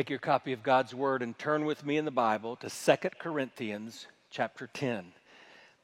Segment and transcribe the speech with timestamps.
[0.00, 3.08] Take your copy of God's Word and turn with me in the Bible to 2
[3.18, 5.04] Corinthians chapter 10.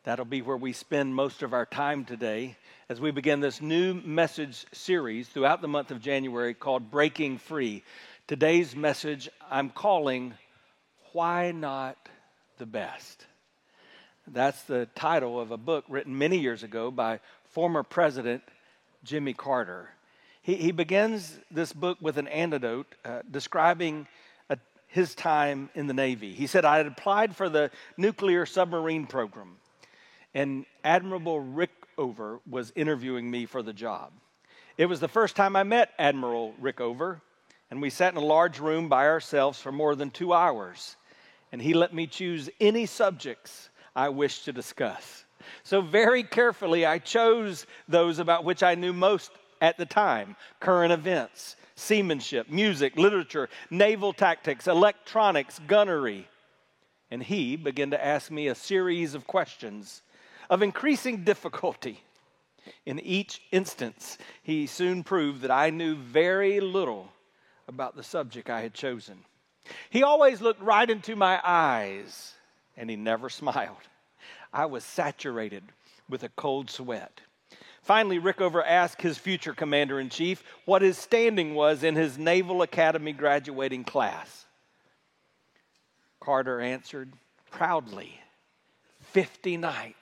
[0.05, 2.57] That'll be where we spend most of our time today
[2.89, 7.85] as we begin this new message series throughout the month of January called Breaking Free.
[8.27, 10.33] Today's message I'm calling
[11.13, 11.99] Why Not
[12.57, 13.27] the Best?
[14.27, 18.43] That's the title of a book written many years ago by former President
[19.05, 19.91] Jimmy Carter.
[20.47, 24.07] He, he begins this book with an anecdote uh, describing
[24.49, 26.33] a, his time in the Navy.
[26.35, 29.57] He said, I had applied for the nuclear submarine program,
[30.35, 34.13] and Admiral Rickover was interviewing me for the job.
[34.79, 37.21] It was the first time I met Admiral Rickover,
[37.69, 40.95] and we sat in a large room by ourselves for more than two hours.
[41.51, 45.25] And he let me choose any subjects I wished to discuss.
[45.65, 50.93] So, very carefully, I chose those about which I knew most at the time current
[50.93, 56.29] events, seamanship, music, literature, naval tactics, electronics, gunnery.
[57.11, 60.03] And he began to ask me a series of questions
[60.51, 62.03] of increasing difficulty.
[62.85, 67.13] In each instance, he soon proved that I knew very little
[67.69, 69.25] about the subject I had chosen.
[69.91, 72.35] He always looked right into my eyes,
[72.77, 73.77] and he never smiled.
[74.53, 75.65] I was saturated
[76.09, 77.21] with a cold sweat.
[77.87, 82.63] Finally, Rickover asked his future commander in chief what his standing was in his Naval
[82.63, 84.45] Academy graduating class.
[86.19, 87.13] Carter answered
[87.53, 88.21] proudly
[89.15, 89.95] 59th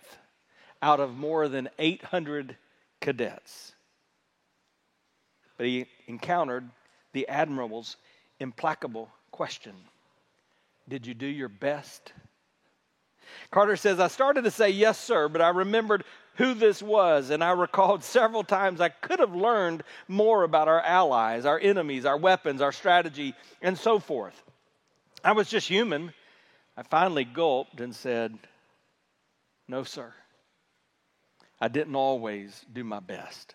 [0.80, 2.56] out of more than 800
[3.02, 3.74] cadets.
[5.58, 6.70] But he encountered
[7.12, 7.98] the admiral's
[8.40, 9.74] implacable question
[10.88, 12.14] Did you do your best?
[13.50, 16.04] Carter says, I started to say yes, sir, but I remembered
[16.36, 20.80] who this was, and I recalled several times I could have learned more about our
[20.80, 24.40] allies, our enemies, our weapons, our strategy, and so forth.
[25.22, 26.12] I was just human.
[26.76, 28.36] I finally gulped and said,
[29.68, 30.12] No, sir.
[31.60, 33.54] I didn't always do my best.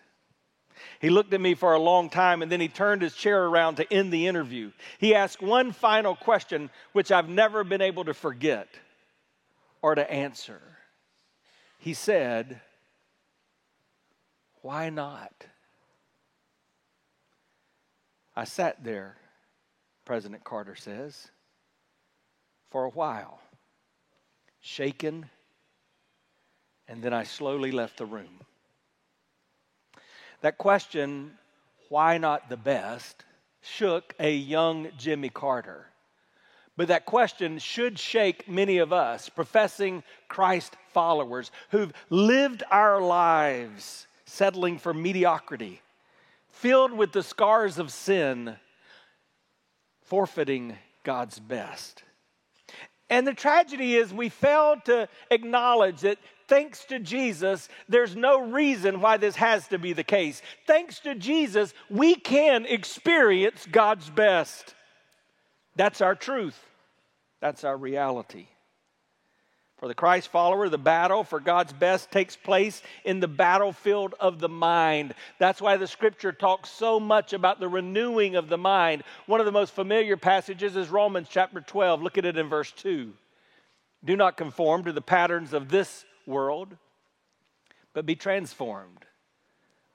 [1.00, 3.76] He looked at me for a long time and then he turned his chair around
[3.76, 4.72] to end the interview.
[4.98, 8.68] He asked one final question, which I've never been able to forget
[9.82, 10.60] or to answer.
[11.78, 12.60] He said,
[14.62, 15.32] Why not?
[18.36, 19.16] I sat there,
[20.04, 21.30] President Carter says,
[22.70, 23.40] for a while,
[24.60, 25.28] shaken,
[26.88, 28.40] and then I slowly left the room.
[30.42, 31.32] That question,
[31.88, 33.24] why not the best,
[33.62, 35.86] shook a young Jimmy Carter.
[36.76, 44.06] But that question should shake many of us, professing Christ followers, who've lived our lives
[44.30, 45.82] settling for mediocrity,
[46.50, 48.56] filled with the scars of sin,
[50.02, 52.04] forfeiting God's best.
[53.08, 59.00] And the tragedy is we fail to acknowledge that thanks to Jesus, there's no reason
[59.00, 60.42] why this has to be the case.
[60.64, 64.74] Thanks to Jesus, we can experience God's best.
[65.74, 66.58] That's our truth.
[67.40, 68.46] That's our reality.
[69.80, 74.38] For the Christ follower, the battle for God's best takes place in the battlefield of
[74.38, 75.14] the mind.
[75.38, 79.04] That's why the scripture talks so much about the renewing of the mind.
[79.24, 82.02] One of the most familiar passages is Romans chapter 12.
[82.02, 83.10] Look at it in verse 2.
[84.04, 86.76] Do not conform to the patterns of this world,
[87.94, 89.06] but be transformed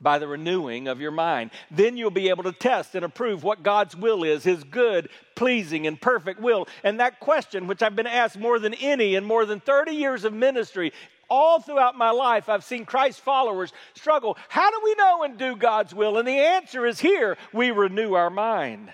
[0.06, 1.50] by the renewing of your mind.
[1.72, 5.88] Then you'll be able to test and approve what God's will is, His good, pleasing,
[5.88, 6.68] and perfect will.
[6.84, 10.24] And that question, which I've been asked more than any in more than 30 years
[10.24, 10.94] of ministry,
[11.28, 14.38] all throughout my life, I've seen Christ followers struggle.
[14.48, 16.20] How do we know and do God's will?
[16.20, 18.94] And the answer is here we renew our mind.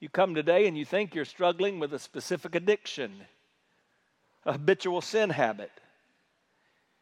[0.00, 3.22] You come today and you think you're struggling with a specific addiction,
[4.44, 5.72] a habitual sin habit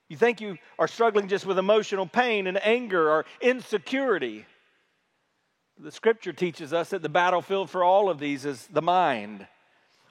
[0.08, 4.46] you think you are struggling just with emotional pain and anger or insecurity.
[5.78, 9.46] The scripture teaches us that the battlefield for all of these is the mind.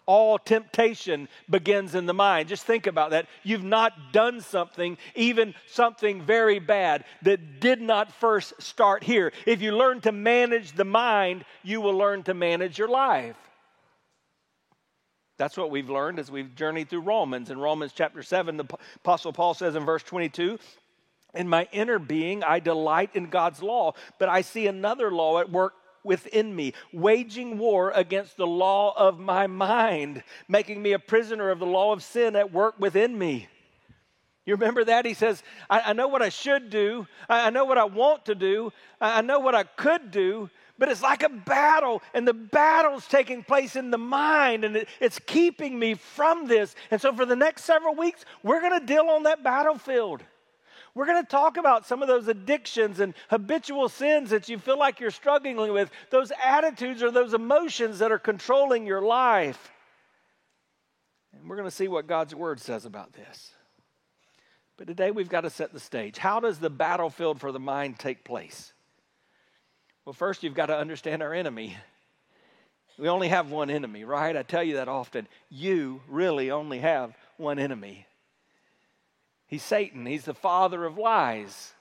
[0.06, 2.48] All temptation begins in the mind.
[2.48, 3.26] Just think about that.
[3.44, 9.32] You've not done something, even something very bad, that did not first start here.
[9.48, 13.36] If you learn to manage the mind, you will learn to manage your life.
[15.38, 17.50] That's what we've learned as we've journeyed through Romans.
[17.50, 18.66] In Romans chapter 7, the
[18.98, 20.58] Apostle Paul says in verse 22,
[21.34, 25.52] In my inner being, I delight in God's law, but I see another law at
[25.52, 25.74] work
[26.06, 31.60] within me, waging war against the law of my mind, making me a prisoner of
[31.60, 33.50] the law of sin at work within me.
[34.46, 35.06] You remember that?
[35.06, 38.26] He says, I, I know what I should do, I, I know what I want
[38.26, 38.72] to do,
[39.02, 43.08] I, I know what I could do, but it's like a battle, and the battle's
[43.08, 46.76] taking place in the mind, and it, it's keeping me from this.
[46.92, 50.24] And so, for the next several weeks, we're going to deal on that battlefield.
[50.94, 54.80] We're going to talk about some of those addictions and habitual sins that you feel
[54.80, 59.72] like you're struggling with, those attitudes or those emotions that are controlling your life.
[61.34, 63.52] And we're going to see what God's word says about this.
[64.78, 66.18] But today we've got to set the stage.
[66.18, 68.74] How does the battlefield for the mind take place?
[70.06, 71.76] Well, first, you've got to understand our enemy.
[72.98, 74.38] We only have one enemy, right?
[74.38, 75.28] I tell you that often.
[75.50, 78.06] You really only have one enemy.
[79.48, 81.74] He's Satan, he's the father of lies.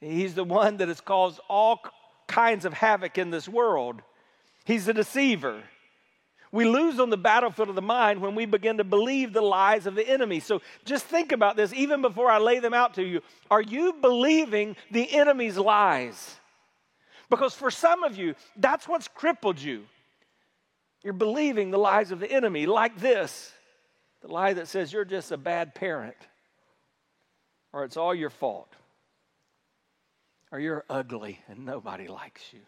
[0.00, 1.80] He's the one that has caused all
[2.28, 4.02] kinds of havoc in this world.
[4.64, 5.62] He's a deceiver.
[6.52, 9.86] We lose on the battlefield of the mind when we begin to believe the lies
[9.86, 10.40] of the enemy.
[10.40, 13.20] So just think about this even before I lay them out to you.
[13.50, 16.36] Are you believing the enemy's lies?
[17.28, 19.84] Because for some of you, that's what's crippled you.
[21.02, 23.52] You're believing the lies of the enemy, like this
[24.22, 26.16] the lie that says you're just a bad parent,
[27.72, 28.72] or it's all your fault,
[30.50, 32.60] or you're ugly and nobody likes you,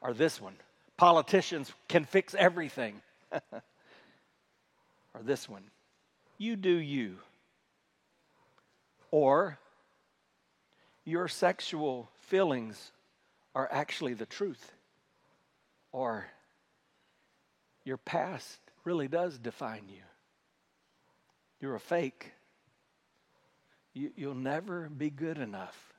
[0.00, 0.56] or this one
[0.96, 3.00] politicians can fix everything,
[3.32, 3.62] or
[5.22, 5.64] this one
[6.38, 7.16] you do you,
[9.10, 9.58] or
[11.04, 12.92] your sexual feelings
[13.54, 14.72] are actually the truth,
[15.92, 16.24] or
[17.84, 20.00] your past really does define you.
[21.60, 22.32] You're a fake.
[23.92, 25.91] You, will never be good enough.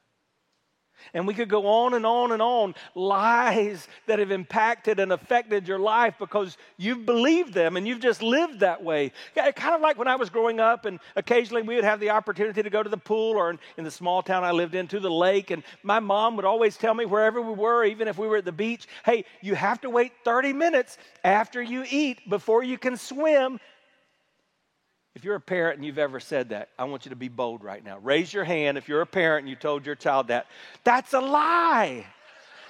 [1.14, 2.76] And we could go on and on and on.
[2.96, 8.22] Lies that have impacted and affected your life because you've believed them and you've just
[8.22, 9.12] lived that way.
[9.36, 12.64] Kind of like when I was growing up, and occasionally we would have the opportunity
[12.64, 15.00] to go to the pool or in, in the small town I lived in to
[15.00, 15.52] the lake.
[15.52, 18.46] And my mom would always tell me wherever we were, even if we were at
[18.46, 22.98] the beach, hey, you have to wait 30 minutes after you eat before you can
[22.98, 23.60] swim
[25.16, 27.64] if you're a parent and you've ever said that, I want you to be bold
[27.64, 28.00] right now.
[28.00, 30.48] Raise your hand if you're a parent and you told your child that.
[30.84, 32.06] That's a lie.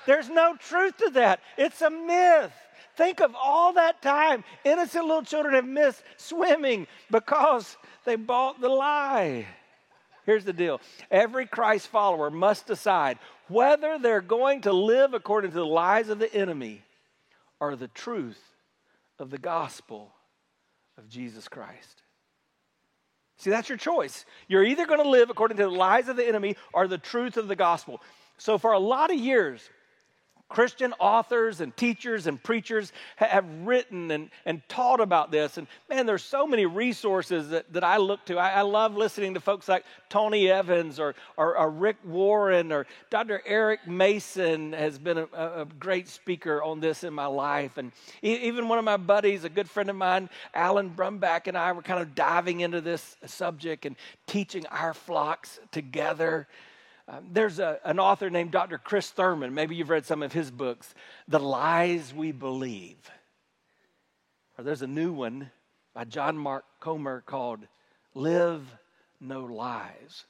[0.06, 1.40] There's no truth to that.
[1.58, 2.52] It's a myth.
[2.96, 8.70] Think of all that time innocent little children have missed swimming because they bought the
[8.70, 9.48] lie.
[10.26, 13.18] Here's the deal every Christ follower must decide
[13.48, 16.84] whether they're going to live according to the lies of the enemy
[17.60, 18.42] or the truth
[19.18, 20.14] of the gospel
[20.98, 22.03] of Jesus Christ.
[23.44, 24.26] See, that's your choice.
[24.48, 27.36] You're either going to live according to the lies of the enemy or the truth
[27.36, 28.02] of the gospel.
[28.38, 29.70] So, for a lot of years,
[30.54, 35.58] Christian authors and teachers and preachers have written and, and taught about this.
[35.58, 38.38] And man, there's so many resources that, that I look to.
[38.38, 42.86] I, I love listening to folks like Tony Evans or, or, or, Rick Warren or
[43.10, 43.42] Dr.
[43.48, 47.78] Eric Mason has been a, a, great speaker on this in my life.
[47.78, 51.72] And even one of my buddies, a good friend of mine, Alan Brumback, and I
[51.72, 53.96] were kind of diving into this subject and
[54.28, 56.48] teaching our flocks together.
[57.08, 58.78] Um, there's a, an author named Dr.
[58.78, 59.54] Chris Thurman.
[59.54, 60.96] Maybe you've read some of his books,
[61.28, 63.12] The Lies We Believe.
[64.58, 65.52] Or there's a new one
[65.94, 67.60] by John Mark Comer called
[68.14, 68.64] Live
[69.20, 70.26] No Lies.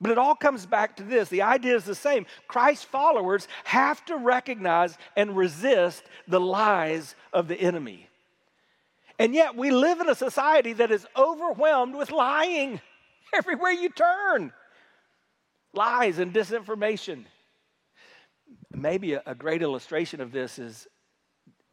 [0.00, 1.28] But it all comes back to this.
[1.28, 2.26] The idea is the same.
[2.46, 8.08] Christ's followers have to recognize and resist the lies of the enemy.
[9.18, 12.80] And yet, we live in a society that is overwhelmed with lying
[13.34, 14.52] everywhere you turn
[15.78, 17.24] lies and disinformation.
[18.74, 20.88] Maybe a, a great illustration of this is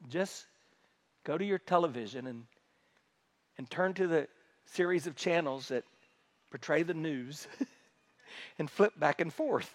[0.08, 0.46] just
[1.24, 2.44] go to your television and,
[3.58, 4.28] and turn to the
[4.66, 5.84] series of channels that
[6.52, 7.48] portray the news
[8.60, 9.74] and flip back and forth.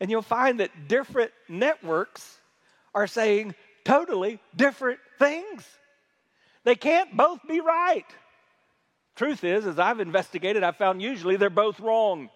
[0.00, 2.38] And you'll find that different networks
[2.94, 5.68] are saying totally different things.
[6.64, 8.06] They can't both be right.
[9.14, 12.30] Truth is, as I've investigated, I've found usually they're both wrong.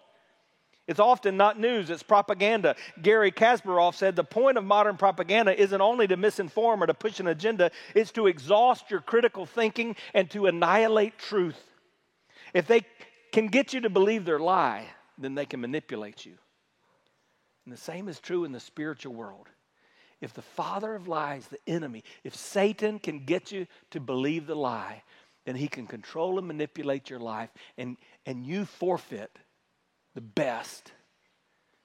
[0.87, 2.75] It's often not news, it's propaganda.
[3.01, 7.19] Garry Kasparov said the point of modern propaganda isn't only to misinform or to push
[7.19, 11.61] an agenda, it's to exhaust your critical thinking and to annihilate truth.
[12.53, 12.81] If they
[13.31, 14.85] can get you to believe their lie,
[15.17, 16.35] then they can manipulate you.
[17.65, 19.47] And the same is true in the spiritual world.
[20.21, 24.55] If the father of lies, the enemy, if Satan can get you to believe the
[24.55, 25.01] lie,
[25.45, 29.37] then he can control and manipulate your life, and, and you forfeit
[30.15, 30.91] the best.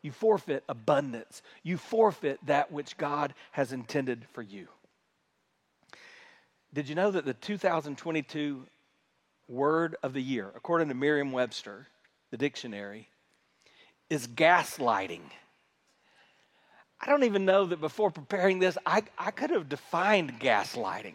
[0.03, 1.43] You forfeit abundance.
[1.63, 4.69] You forfeit that which God has intended for you.
[6.73, 8.65] Did you know that the 2022
[9.49, 11.87] word of the year, according to Merriam Webster,
[12.31, 13.09] the dictionary,
[14.09, 15.23] is gaslighting?
[17.01, 21.15] I don't even know that before preparing this, I, I could have defined gaslighting.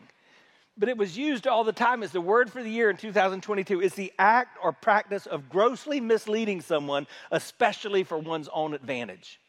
[0.77, 3.81] But it was used all the time as the word for the year in 2022.
[3.81, 9.39] It's the act or practice of grossly misleading someone, especially for one's own advantage.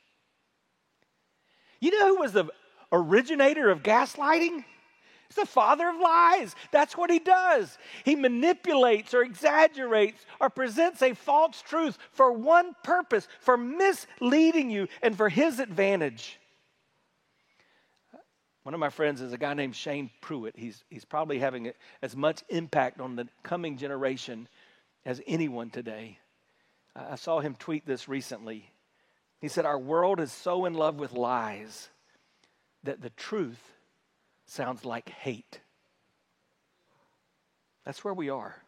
[1.81, 2.47] You know who was the
[2.93, 4.65] originator of gaslighting?
[5.29, 6.55] He's the father of lies.
[6.71, 7.77] That's what he does.
[8.05, 14.87] He manipulates or exaggerates or presents a false truth for one purpose, for misleading you
[15.03, 16.39] and for his advantage.
[18.67, 20.57] One of my friends is a guy named Shane Pruitt.
[20.57, 21.71] He's, he's probably having
[22.03, 24.49] as much impact on the coming generation
[25.05, 26.19] as anyone today.
[26.97, 28.69] I saw him tweet this recently.
[29.41, 31.91] He said, Our world is so in love with lies
[32.83, 33.61] that the truth
[34.47, 35.61] sounds like hate.
[37.85, 38.61] That's where we are.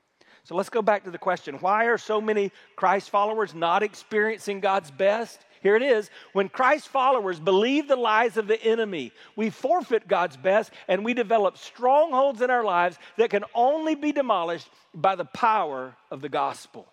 [0.44, 4.60] So let's go back to the question why are so many Christ followers not experiencing
[4.60, 5.44] God's best?
[5.62, 6.10] Here it is.
[6.32, 11.14] When Christ followers believe the lies of the enemy, we forfeit God's best and we
[11.14, 16.28] develop strongholds in our lives that can only be demolished by the power of the
[16.28, 16.86] gospel.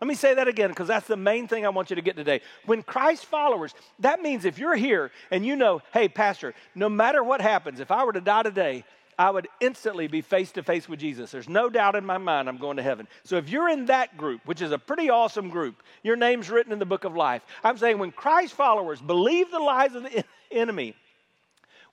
[0.00, 2.16] Let me say that again because that's the main thing I want you to get
[2.16, 2.40] today.
[2.66, 7.22] When Christ followers, that means if you're here and you know, hey, Pastor, no matter
[7.22, 8.84] what happens, if I were to die today,
[9.18, 11.30] I would instantly be face to face with Jesus.
[11.30, 13.08] There's no doubt in my mind I'm going to heaven.
[13.24, 16.72] So if you're in that group, which is a pretty awesome group, your name's written
[16.72, 17.42] in the book of life.
[17.62, 20.94] I'm saying when Christ followers believe the lies of the enemy,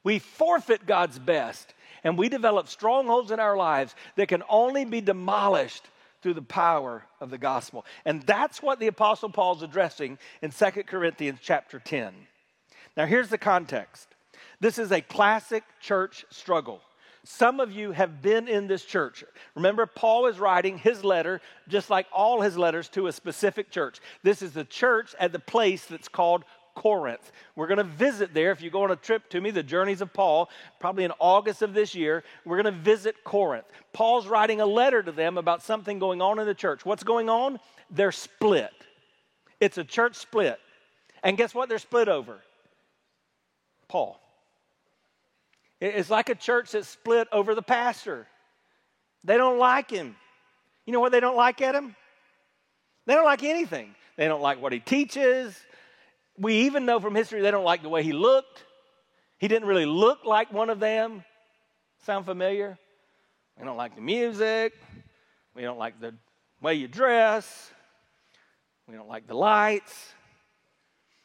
[0.04, 1.74] we forfeit God's best
[2.04, 5.84] and we develop strongholds in our lives that can only be demolished
[6.22, 7.86] through the power of the gospel.
[8.06, 12.14] And that's what the apostle Paul's addressing in 2 Corinthians chapter 10.
[12.96, 14.08] Now here's the context.
[14.60, 16.82] This is a classic church struggle.
[17.24, 19.24] Some of you have been in this church.
[19.56, 24.00] Remember, Paul is writing his letter, just like all his letters, to a specific church.
[24.24, 27.32] This is the church at the place that's called Corinth.
[27.56, 28.52] We're going to visit there.
[28.52, 30.50] If you go on a trip to me, the Journeys of Paul,
[30.80, 33.66] probably in August of this year, we're going to visit Corinth.
[33.94, 36.86] Paul's writing a letter to them about something going on in the church.
[36.86, 37.60] What's going on?
[37.90, 38.74] They're split.
[39.60, 40.60] It's a church split.
[41.24, 42.40] And guess what they're split over?
[43.88, 44.21] Paul.
[45.82, 48.28] It's like a church that's split over the pastor.
[49.24, 50.16] They don't like him.
[50.86, 51.96] You know what they don't like at him?
[53.08, 53.96] They don't like anything.
[54.16, 55.60] They don't like what he teaches.
[56.38, 58.64] We even know from history they don't like the way he looked.
[59.40, 61.24] He didn't really look like one of them.
[62.06, 62.78] Sound familiar?
[63.58, 64.74] We don't like the music.
[65.56, 66.14] We don't like the
[66.62, 67.72] way you dress.
[68.88, 70.14] We don't like the lights.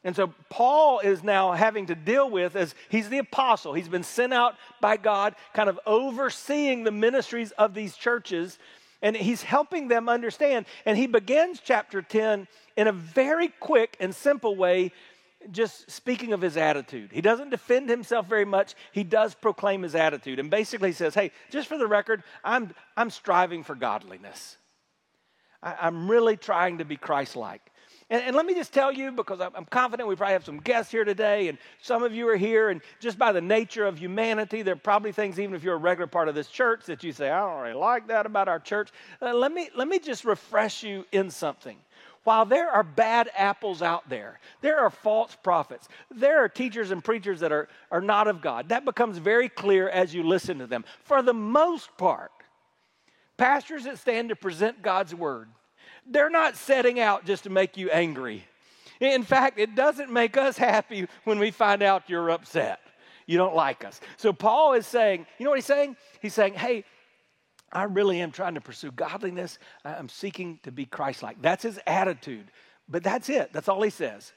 [0.07, 4.05] And so Paul is now having to deal with, as he's the apostle, he's been
[4.05, 8.61] sent out by God, kind of overseeing the ministries of these churches,
[9.03, 10.67] and he's helping them understand.
[10.85, 12.47] And he begins chapter 10
[12.77, 14.93] in a very quick and simple way,
[15.51, 17.11] just speaking of his attitude.
[17.11, 20.39] He doesn't defend himself very much, he does proclaim his attitude.
[20.39, 24.57] And basically says, Hey, just for the record, I'm, I'm striving for godliness.
[25.65, 27.73] I, I'm really trying to be Christ like.
[28.09, 30.93] And, and, let me just tell you, because I'm, confident we probably have some guests
[30.93, 34.63] here today, and some of you are here, and just by the nature of humanity,
[34.63, 37.11] there are probably things, even if you're a regular part of this church, that you
[37.11, 38.91] say, I don't really like that about our church.
[39.21, 41.77] Uh, let, me, let me just refresh you in something.
[42.23, 47.03] While there are bad apples out there, there are false prophets, there are teachers and
[47.03, 48.69] preachers that are, are not of God.
[48.69, 50.85] That becomes very clear as you listen to them.
[51.03, 52.31] For the most part,
[53.37, 55.49] pastors that stand to present God's word,
[56.09, 58.45] they're not setting out just to make you angry.
[59.01, 62.81] In fact, it doesn't make us happy when we find out you're upset.
[63.27, 64.01] You don't like us.
[64.17, 65.97] So Paul is saying, you know what he's saying?
[66.21, 66.85] He's saying, hey,
[67.73, 69.59] I really am trying to pursue godliness.
[69.85, 71.43] I'm seeking to be Christ like.
[71.43, 72.47] That's his attitude.
[72.89, 73.53] But that's it.
[73.53, 74.33] That's all he says.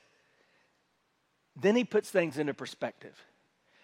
[1.56, 3.16] Then he puts things into perspective.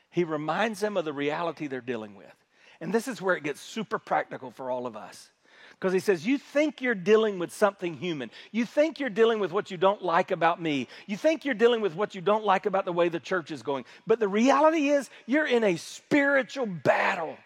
[0.09, 2.33] He reminds them of the reality they're dealing with.
[2.81, 5.29] And this is where it gets super practical for all of us.
[5.79, 8.31] Because he says, You think you're dealing with something human.
[8.51, 10.87] You think you're dealing with what you don't like about me.
[11.05, 13.61] You think you're dealing with what you don't like about the way the church is
[13.61, 13.85] going.
[14.07, 17.37] But the reality is, you're in a spiritual battle.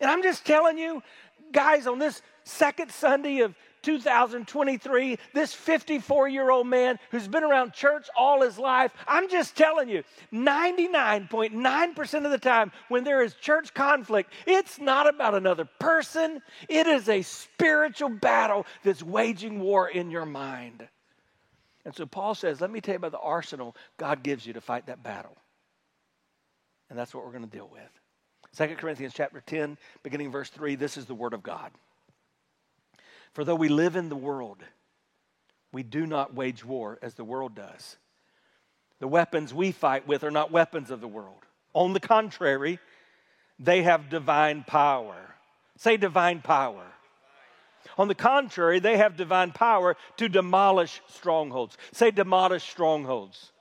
[0.00, 1.02] And I'm just telling you,
[1.52, 3.54] guys, on this second Sunday of
[3.86, 9.56] 2023, this 54 year old man who's been around church all his life, I'm just
[9.56, 10.02] telling you,
[10.32, 16.88] 99.9% of the time when there is church conflict, it's not about another person, it
[16.88, 20.88] is a spiritual battle that's waging war in your mind.
[21.84, 24.60] And so Paul says, Let me tell you about the arsenal God gives you to
[24.60, 25.36] fight that battle.
[26.90, 28.68] And that's what we're going to deal with.
[28.68, 31.70] 2 Corinthians chapter 10, beginning verse 3, this is the word of God.
[33.36, 34.64] For though we live in the world,
[35.70, 37.98] we do not wage war as the world does.
[38.98, 41.44] The weapons we fight with are not weapons of the world.
[41.74, 42.78] On the contrary,
[43.58, 45.34] they have divine power.
[45.76, 46.86] Say divine power.
[47.98, 51.76] On the contrary, they have divine power to demolish strongholds.
[51.92, 53.52] Say demolish strongholds.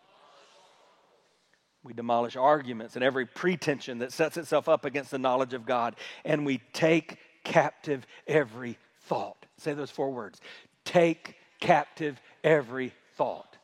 [1.84, 5.98] We demolish arguments and every pretension that sets itself up against the knowledge of God,
[6.24, 9.46] and we take captive every thought.
[9.58, 10.42] Say those four words
[10.84, 13.58] take captive every thought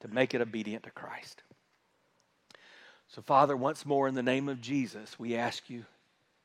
[0.00, 1.42] to make it obedient to Christ.
[3.08, 5.84] So, Father, once more in the name of Jesus, we ask you,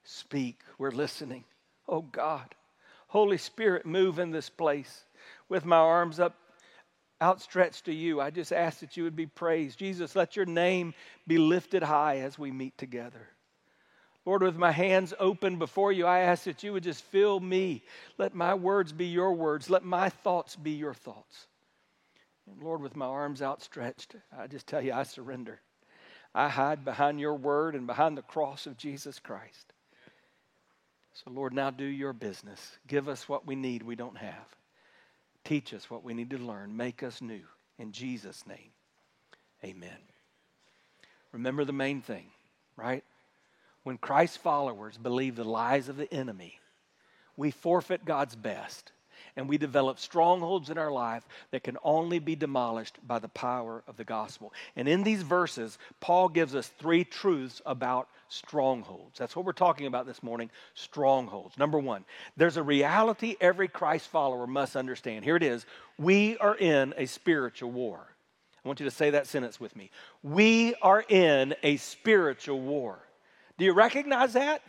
[0.03, 0.59] speak.
[0.77, 1.43] We're listening.
[1.87, 2.55] Oh God,
[3.07, 5.03] Holy Spirit, move in this place
[5.47, 6.35] with my arms up
[7.21, 8.21] outstretched to you.
[8.21, 9.79] I just ask that you would be praised.
[9.79, 10.93] Jesus, let your name
[11.27, 13.27] be lifted high as we meet together.
[14.29, 17.81] Lord, with my hands open before you, I ask that you would just fill me.
[18.19, 19.71] Let my words be your words.
[19.71, 21.47] Let my thoughts be your thoughts.
[22.45, 25.59] And Lord, with my arms outstretched, I just tell you, I surrender.
[26.35, 29.73] I hide behind your word and behind the cross of Jesus Christ.
[31.13, 32.77] So, Lord, now do your business.
[32.85, 34.45] Give us what we need we don't have.
[35.43, 36.77] Teach us what we need to learn.
[36.77, 37.41] Make us new.
[37.79, 38.69] In Jesus' name,
[39.65, 39.97] amen.
[41.31, 42.27] Remember the main thing,
[42.77, 43.03] right?
[43.89, 46.59] When Christ's followers believe the lies of the enemy,
[47.35, 48.91] we forfeit God's best
[49.35, 53.81] and we develop strongholds in our life that can only be demolished by the power
[53.87, 54.53] of the gospel.
[54.75, 59.17] And in these verses, Paul gives us three truths about strongholds.
[59.17, 61.57] That's what we're talking about this morning strongholds.
[61.57, 62.05] Number one,
[62.37, 65.25] there's a reality every Christ follower must understand.
[65.25, 65.65] Here it is
[65.97, 68.05] we are in a spiritual war.
[68.63, 69.89] I want you to say that sentence with me.
[70.21, 72.99] We are in a spiritual war.
[73.59, 74.63] Do you recognize that?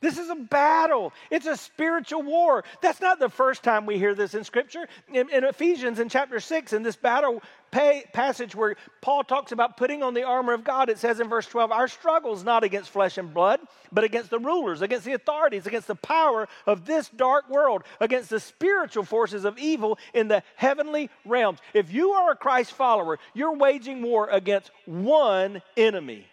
[0.00, 1.12] This is a battle.
[1.28, 2.62] It's a spiritual war.
[2.80, 4.86] That's not the first time we hear this in Scripture.
[5.12, 9.76] In, in Ephesians, in chapter 6, in this battle pay, passage where Paul talks about
[9.76, 12.62] putting on the armor of God, it says in verse 12, Our struggle is not
[12.62, 13.58] against flesh and blood,
[13.90, 18.30] but against the rulers, against the authorities, against the power of this dark world, against
[18.30, 21.58] the spiritual forces of evil in the heavenly realms.
[21.74, 26.24] If you are a Christ follower, you're waging war against one enemy.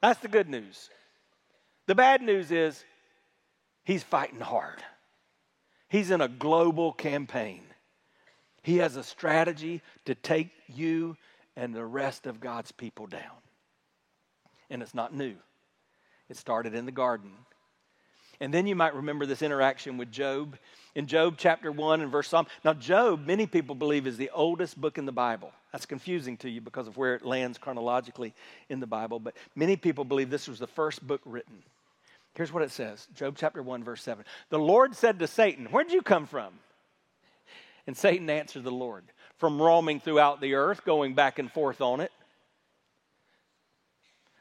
[0.00, 0.90] That's the good news.
[1.86, 2.84] The bad news is
[3.84, 4.82] he's fighting hard.
[5.88, 7.62] He's in a global campaign.
[8.62, 11.16] He has a strategy to take you
[11.56, 13.42] and the rest of God's people down.
[14.70, 15.34] And it's not new,
[16.28, 17.32] it started in the garden.
[18.40, 20.56] And then you might remember this interaction with Job
[20.94, 22.46] in Job chapter 1 and verse Psalm.
[22.64, 25.52] Now, Job, many people believe, is the oldest book in the Bible.
[25.72, 28.34] That's confusing to you because of where it lands chronologically
[28.68, 31.62] in the Bible, but many people believe this was the first book written.
[32.34, 34.24] Here's what it says Job chapter 1, verse 7.
[34.48, 36.52] The Lord said to Satan, Where'd you come from?
[37.86, 39.04] And Satan answered the Lord,
[39.38, 42.12] From roaming throughout the earth, going back and forth on it.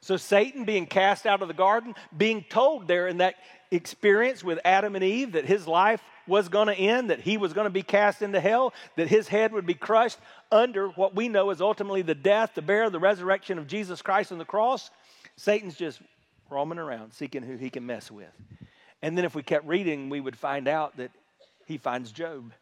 [0.02, 3.36] So, Satan being cast out of the garden, being told there in that
[3.72, 7.54] experience with Adam and Eve that his life was going to end, that he was
[7.54, 10.20] going to be cast into hell, that his head would be crushed
[10.52, 14.32] under what we know is ultimately the death, the burial, the resurrection of Jesus Christ
[14.32, 14.90] on the cross.
[15.36, 16.02] Satan's just
[16.50, 18.32] roaming around seeking who he can mess with.
[19.02, 21.12] And then if we kept reading, we would find out that
[21.66, 22.54] he finds Job.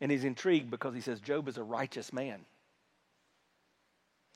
[0.00, 2.44] And he's intrigued because he says, Job is a righteous man.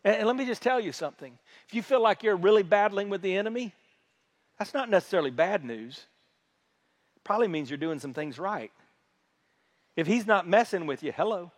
[0.05, 1.39] And, let me just tell you something.
[1.67, 3.75] If you feel like you're really battling with the enemy,
[4.59, 6.07] that's not necessarily bad news.
[7.17, 8.73] It probably means you're doing some things right.
[9.97, 11.51] If he's not messing with you, hello.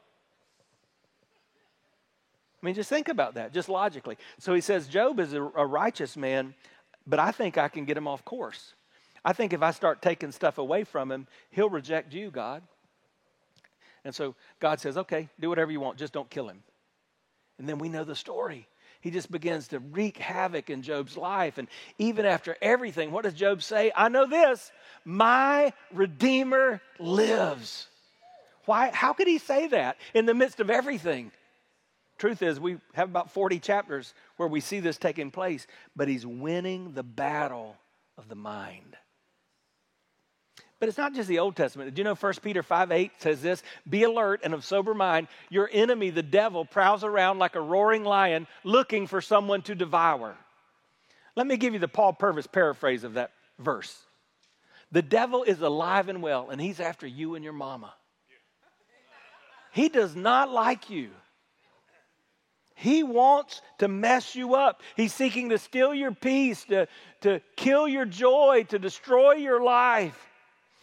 [2.63, 4.17] I mean, just think about that, just logically.
[4.39, 6.55] So he says, Job is a, a righteous man
[7.07, 8.75] but I think I can get him off course.
[9.25, 12.63] I think if I start taking stuff away from him, he'll reject you, God.
[14.05, 16.63] And so God says, okay, do whatever you want, just don't kill him.
[17.61, 18.67] And then we know the story.
[19.03, 21.59] He just begins to wreak havoc in Job's life.
[21.59, 21.69] And
[21.99, 23.93] even after everything, what does Job say?
[23.95, 24.73] I know this
[25.05, 27.87] my Redeemer lives.
[28.65, 28.91] Why?
[28.91, 31.33] How could he say that in the midst of everything?
[32.17, 36.27] Truth is, we have about 40 chapters where we see this taking place, but he's
[36.27, 37.77] winning the battle
[38.17, 38.97] of the mind.
[40.81, 41.91] But it's not just the Old Testament.
[41.91, 43.63] Did you know 1 Peter 5 8 says this?
[43.89, 45.29] Be alert and of sober mind.
[45.51, 50.35] Your enemy, the devil, prowls around like a roaring lion looking for someone to devour.
[51.37, 53.95] Let me give you the Paul Purvis paraphrase of that verse.
[54.91, 57.93] The devil is alive and well, and he's after you and your mama.
[59.73, 61.11] He does not like you.
[62.75, 64.83] He wants to mess you up.
[64.97, 66.89] He's seeking to steal your peace, to,
[67.21, 70.30] to kill your joy, to destroy your life.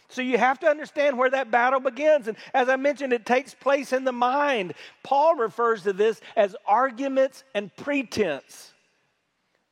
[0.08, 2.28] So you have to understand where that battle begins.
[2.28, 4.74] And as I mentioned, it takes place in the mind.
[5.02, 8.72] Paul refers to this as arguments and pretense.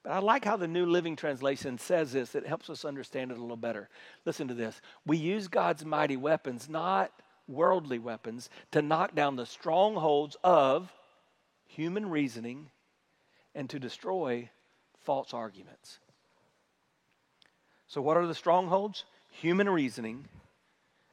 [0.03, 2.35] But I like how the New Living Translation says this.
[2.35, 3.89] It helps us understand it a little better.
[4.27, 4.81] Listen to this.
[5.07, 7.11] We use God's mighty weapons, not
[7.49, 10.93] worldly weapons, to knock down the strongholds of
[11.67, 12.71] human reasoning
[13.55, 14.51] and to destroy
[15.03, 15.99] false arguments.
[17.89, 19.05] So, what are the strongholds?
[19.41, 20.27] Human reasoning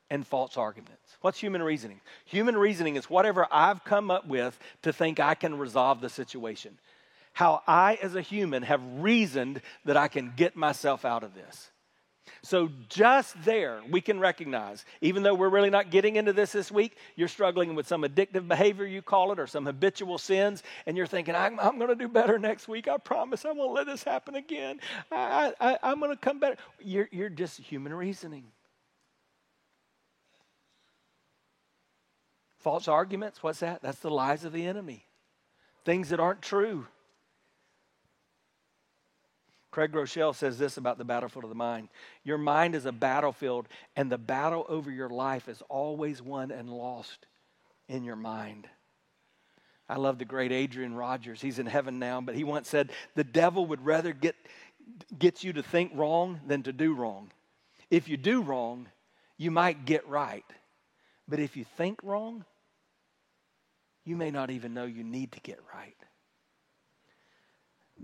[0.09, 1.17] and false arguments.
[1.21, 2.01] What's human reasoning?
[2.25, 6.77] Human reasoning is whatever I've come up with to think I can resolve the situation.
[7.33, 11.71] How I, as a human, have reasoned that I can get myself out of this.
[12.41, 16.71] So, just there, we can recognize, even though we're really not getting into this this
[16.71, 20.97] week, you're struggling with some addictive behavior, you call it, or some habitual sins, and
[20.97, 22.87] you're thinking, I'm, I'm going to do better next week.
[22.87, 24.79] I promise I won't let this happen again.
[25.11, 26.57] I, I'm going to come better.
[26.81, 28.45] You're, you're just human reasoning.
[32.59, 33.81] False arguments, what's that?
[33.81, 35.05] That's the lies of the enemy.
[35.83, 36.87] Things that aren't true.
[39.73, 41.89] Craig Groeschel says this about the battlefield of the mind
[42.23, 46.69] Your mind is a battlefield, and the battle over your life is always won and
[46.69, 47.25] lost
[47.89, 48.69] in your mind.
[49.89, 51.41] I love the great Adrian Rogers.
[51.41, 54.35] He's in heaven now, but he once said, The devil would rather get,
[55.17, 57.31] get you to think wrong than to do wrong.
[57.89, 58.89] If you do wrong,
[59.37, 60.45] you might get right.
[61.27, 62.45] But if you think wrong,
[64.05, 65.97] you may not even know you need to get right.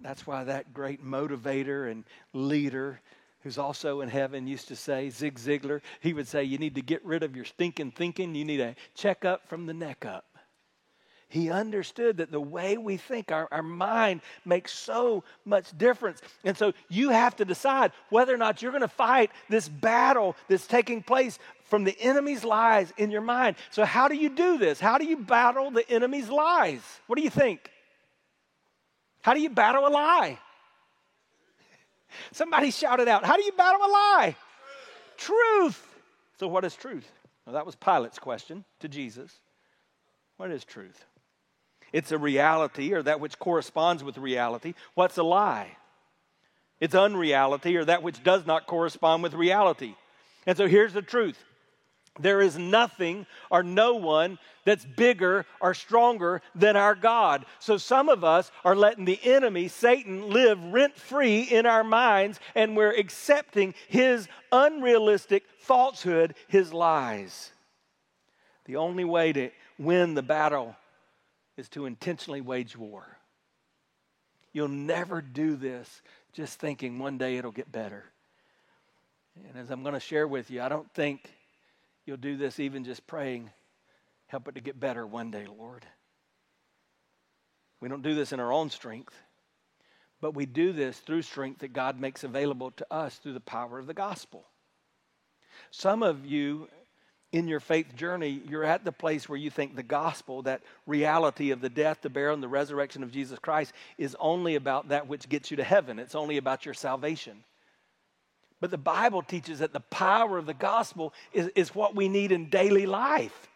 [0.02, 3.02] That's why that great motivator and leader
[3.42, 6.82] who's also in heaven used to say, Zig Ziglar, he would say, You need to
[6.82, 8.36] get rid of your stinking thinking.
[8.36, 10.26] You need a check up from the neck up.
[11.30, 16.22] He understood that the way we think, our, our mind makes so much difference.
[16.44, 20.36] And so you have to decide whether or not you're going to fight this battle
[20.48, 23.58] that's taking place from the enemy's lies in your mind.
[23.70, 24.80] So, how do you do this?
[24.80, 26.82] How do you battle the enemy's lies?
[27.06, 27.70] What do you think?
[29.22, 30.40] How do you battle a lie?
[32.32, 34.36] Somebody shouted out, How do you battle a lie?
[35.18, 35.38] Truth.
[35.38, 35.86] truth.
[36.40, 37.10] So, what is truth?
[37.46, 39.40] Well, that was Pilate's question to Jesus.
[40.38, 41.06] What is truth?
[41.92, 44.74] It's a reality or that which corresponds with reality.
[44.94, 45.76] What's a lie?
[46.80, 49.96] It's unreality or that which does not correspond with reality.
[50.46, 51.44] And so here's the truth
[52.20, 57.46] there is nothing or no one that's bigger or stronger than our God.
[57.60, 62.40] So some of us are letting the enemy, Satan, live rent free in our minds,
[62.56, 67.52] and we're accepting his unrealistic falsehood, his lies.
[68.66, 70.76] The only way to win the battle
[71.58, 73.18] is to intentionally wage war.
[74.54, 76.02] You'll never do this
[76.34, 78.06] just thinking one day it'll get better.
[79.48, 81.30] And as I'm going to share with you, I don't think
[82.10, 83.52] you'll do this even just praying,
[84.26, 85.86] help it to get better one day, Lord.
[87.80, 89.14] We don't do this in our own strength,
[90.20, 93.78] but we do this through strength that God makes available to us through the power
[93.78, 94.44] of the gospel.
[95.70, 96.68] Some of you
[97.32, 101.52] in your faith journey, you're at the place where you think the gospel, that reality
[101.52, 105.08] of the death, the burial, and the resurrection of Jesus Christ, is only about that
[105.08, 106.00] which gets you to heaven.
[106.00, 107.44] It's only about your salvation.
[108.62, 112.32] But the Bible teaches that the power of the gospel is, is what we need
[112.32, 113.48] in daily life.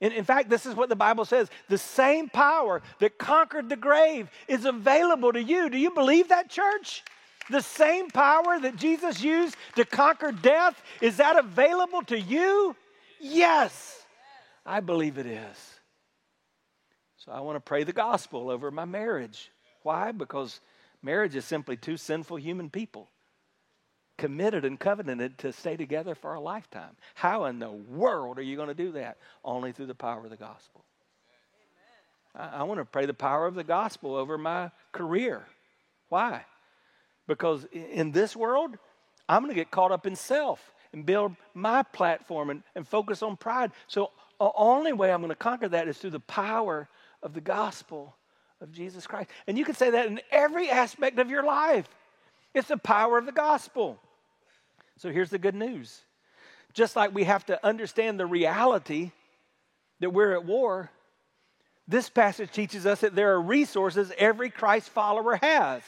[0.00, 3.76] In, in fact, this is what the Bible says the same power that conquered the
[3.76, 5.68] grave is available to you.
[5.68, 7.02] Do you believe that, church?
[7.50, 12.74] The same power that Jesus used to conquer death, is that available to you?
[13.20, 14.02] Yes,
[14.64, 15.80] I believe it is.
[17.18, 19.50] So I want to pray the gospel over my marriage.
[19.82, 20.12] Why?
[20.12, 20.60] Because
[21.02, 23.08] marriage is simply two sinful human people
[24.16, 26.96] committed and covenanted to stay together for a lifetime.
[27.14, 29.18] How in the world are you going to do that?
[29.44, 30.84] Only through the power of the gospel.
[32.34, 35.46] I, I want to pray the power of the gospel over my career.
[36.08, 36.44] Why?
[37.26, 38.76] Because in this world,
[39.28, 43.22] I'm going to get caught up in self and build my platform and, and focus
[43.22, 43.72] on pride.
[43.88, 46.88] So, the only way I'm going to conquer that is through the power
[47.22, 48.14] of the gospel
[48.60, 49.30] of Jesus Christ.
[49.46, 51.88] And you can say that in every aspect of your life.
[52.52, 53.98] It's the power of the gospel.
[54.98, 56.02] So here's the good news.
[56.72, 59.12] Just like we have to understand the reality
[60.00, 60.90] that we're at war,
[61.86, 65.82] this passage teaches us that there are resources every Christ follower has.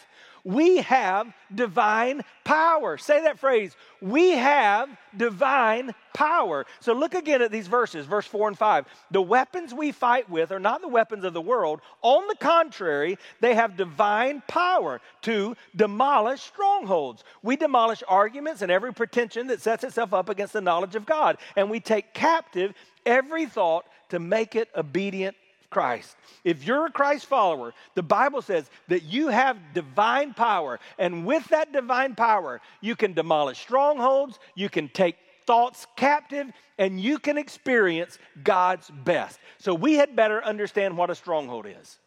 [0.46, 2.98] We have divine power.
[2.98, 3.74] Say that phrase.
[4.00, 6.66] We have divine power.
[6.78, 8.87] So look again at these verses, verse 4 and 5.
[9.11, 11.80] The weapons we fight with are not the weapons of the world.
[12.00, 17.24] On the contrary, they have divine power to demolish strongholds.
[17.42, 21.38] We demolish arguments and every pretension that sets itself up against the knowledge of God.
[21.56, 22.72] And we take captive
[23.04, 25.37] every thought to make it obedient
[25.70, 26.16] Christ.
[26.44, 30.79] If you're a Christ follower, the Bible says that you have divine power.
[30.98, 36.48] And with that divine power, you can demolish strongholds, you can take thoughts captive,
[36.79, 39.38] and you can experience God's best.
[39.59, 41.98] So we had better understand what a stronghold is.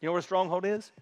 [0.00, 0.92] You know what a stronghold is?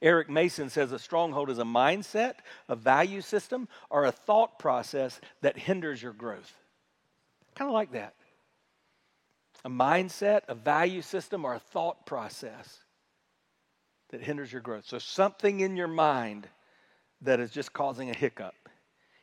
[0.00, 2.34] Eric Mason says a stronghold is a mindset,
[2.68, 6.56] a value system, or a thought process that hinders your growth.
[7.54, 8.14] Kind of like that
[9.64, 12.78] a mindset, a value system, or a thought process
[14.10, 14.84] that hinders your growth.
[14.86, 16.48] So, something in your mind
[17.22, 18.54] that is just causing a hiccup.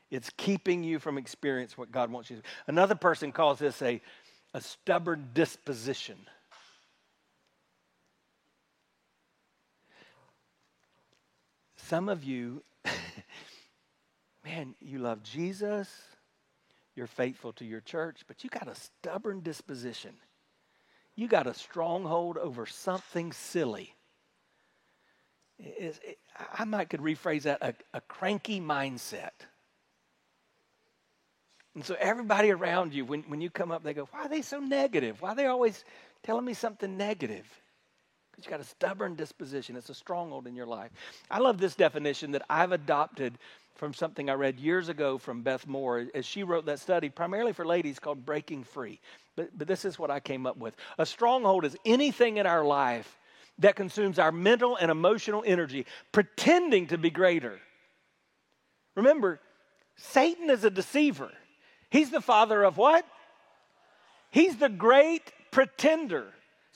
[0.10, 2.44] It's keeping you from experience what God wants you to.
[2.68, 4.02] Another person calls this a,
[4.54, 6.18] a stubborn disposition.
[11.76, 12.64] Some of you,
[14.46, 15.90] man, you love Jesus,
[16.96, 20.14] you're faithful to your church, but you got a stubborn disposition
[21.20, 23.94] you got a stronghold over something silly.
[25.60, 26.18] It,
[26.54, 29.32] I might could rephrase that a, a cranky mindset.
[31.76, 34.42] And so everybody around you, when, when you come up, they go, Why are they
[34.42, 35.22] so negative?
[35.22, 35.84] Why are they always
[36.24, 37.46] telling me something negative?
[38.32, 39.76] Because you got a stubborn disposition.
[39.76, 40.92] It's a stronghold in your life.
[41.30, 43.38] I love this definition that I've adopted
[43.80, 47.54] from something I read years ago from Beth Moore as she wrote that study, primarily
[47.54, 49.00] for ladies, called Breaking Free.
[49.38, 50.76] But, but this is what I came up with.
[50.98, 53.18] A stronghold is anything in our life
[53.60, 57.58] that consumes our mental and emotional energy, pretending to be greater.
[58.96, 59.40] Remember,
[59.96, 61.32] Satan is a deceiver.
[61.90, 63.06] He's the father of what?
[64.30, 66.28] He's the great pretender.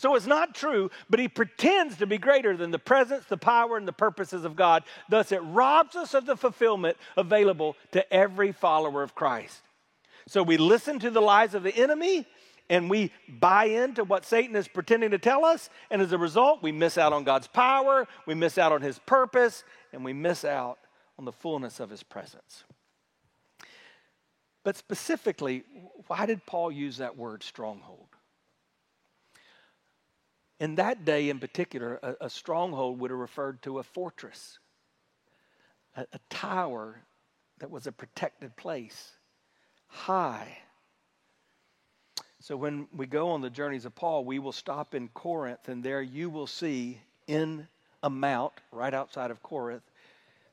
[0.04, 3.78] So it's not true, but he pretends to be greater than the presence, the power,
[3.78, 4.84] and the purposes of God.
[5.08, 9.62] Thus, it robs us of the fulfillment available to every follower of Christ.
[10.28, 12.28] So we listen to the lies of the enemy
[12.70, 15.70] and we buy into what Satan is pretending to tell us.
[15.90, 19.00] And as a result, we miss out on God's power, we miss out on his
[19.00, 19.64] purpose,
[19.94, 20.80] and we miss out
[21.18, 22.66] on the fullness of his presence.
[24.66, 25.64] But specifically,
[26.08, 28.13] why did Paul use that word stronghold?
[30.60, 34.60] In that day in particular, a, a stronghold would have referred to a fortress,
[35.96, 37.02] a, a tower
[37.60, 39.12] that was a protected place,
[39.88, 40.58] high.
[42.40, 45.84] So when we go on the journeys of Paul, we will stop in Corinth, and
[45.84, 47.68] there you will see in
[48.02, 49.84] a mount right outside of Corinth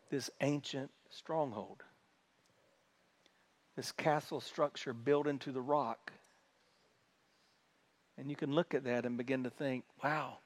[0.08, 1.82] this ancient stronghold,
[3.76, 6.12] this castle structure built into the rock.
[8.20, 10.36] And you can look at that and begin to think, wow,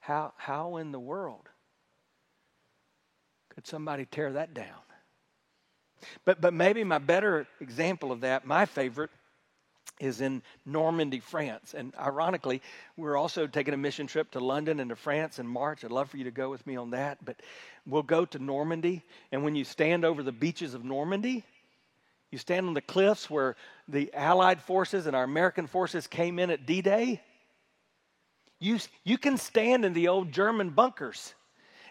[0.00, 1.48] how, how in the world
[3.54, 4.66] could somebody tear that down?
[6.24, 9.10] But, but maybe my better example of that, my favorite,
[10.00, 11.72] is in Normandy, France.
[11.72, 12.62] And ironically,
[12.96, 15.84] we're also taking a mission trip to London and to France in March.
[15.84, 17.24] I'd love for you to go with me on that.
[17.24, 17.36] But
[17.86, 19.04] we'll go to Normandy.
[19.30, 21.44] And when you stand over the beaches of Normandy,
[22.30, 23.56] you stand on the cliffs where
[23.88, 27.20] the Allied forces and our American forces came in at D Day.
[28.60, 31.34] You, you can stand in the old German bunkers.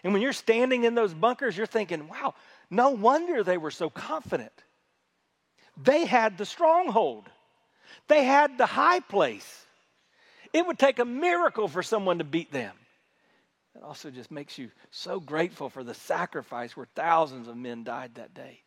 [0.02, 2.34] And when you're standing in those bunkers, you're thinking, wow,
[2.70, 4.52] no wonder they were so confident.
[5.76, 7.28] They had the stronghold,
[8.08, 9.66] they had the high place.
[10.52, 12.74] It would take a miracle for someone to beat them.
[13.76, 18.16] It also just makes you so grateful for the sacrifice where thousands of men died
[18.16, 18.62] that day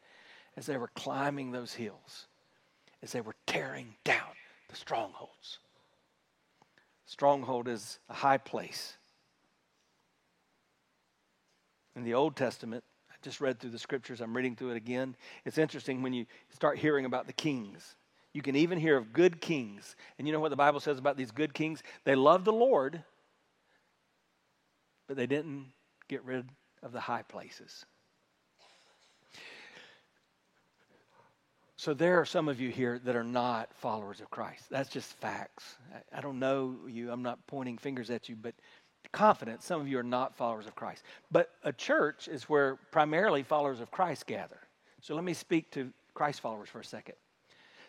[0.55, 2.27] as they were climbing those hills,
[3.01, 4.35] as they were tearing down
[4.69, 5.59] the strongholds.
[7.05, 8.97] Stronghold is a high place.
[11.95, 15.15] In the Old Testament, I just read through the scriptures, I'm reading through it again.
[15.45, 17.95] It's interesting when you start hearing about the kings.
[18.33, 19.95] You can even hear of good kings.
[20.17, 21.83] And you know what the Bible says about these good kings?
[22.03, 23.03] They loved the Lord,
[25.07, 25.67] but they didn't
[26.07, 26.49] get rid
[26.81, 27.85] of the high places.
[31.83, 34.69] So there are some of you here that are not followers of Christ.
[34.69, 35.75] That's just facts.
[36.15, 37.11] I, don't know you.
[37.11, 38.55] I'm not pointing fingers at you, but
[39.11, 41.03] confident some of you are not followers of Christ.
[41.29, 44.59] But a church is where primarily followers of Christ gather.
[45.01, 47.15] So let me speak to Christ followers for a second.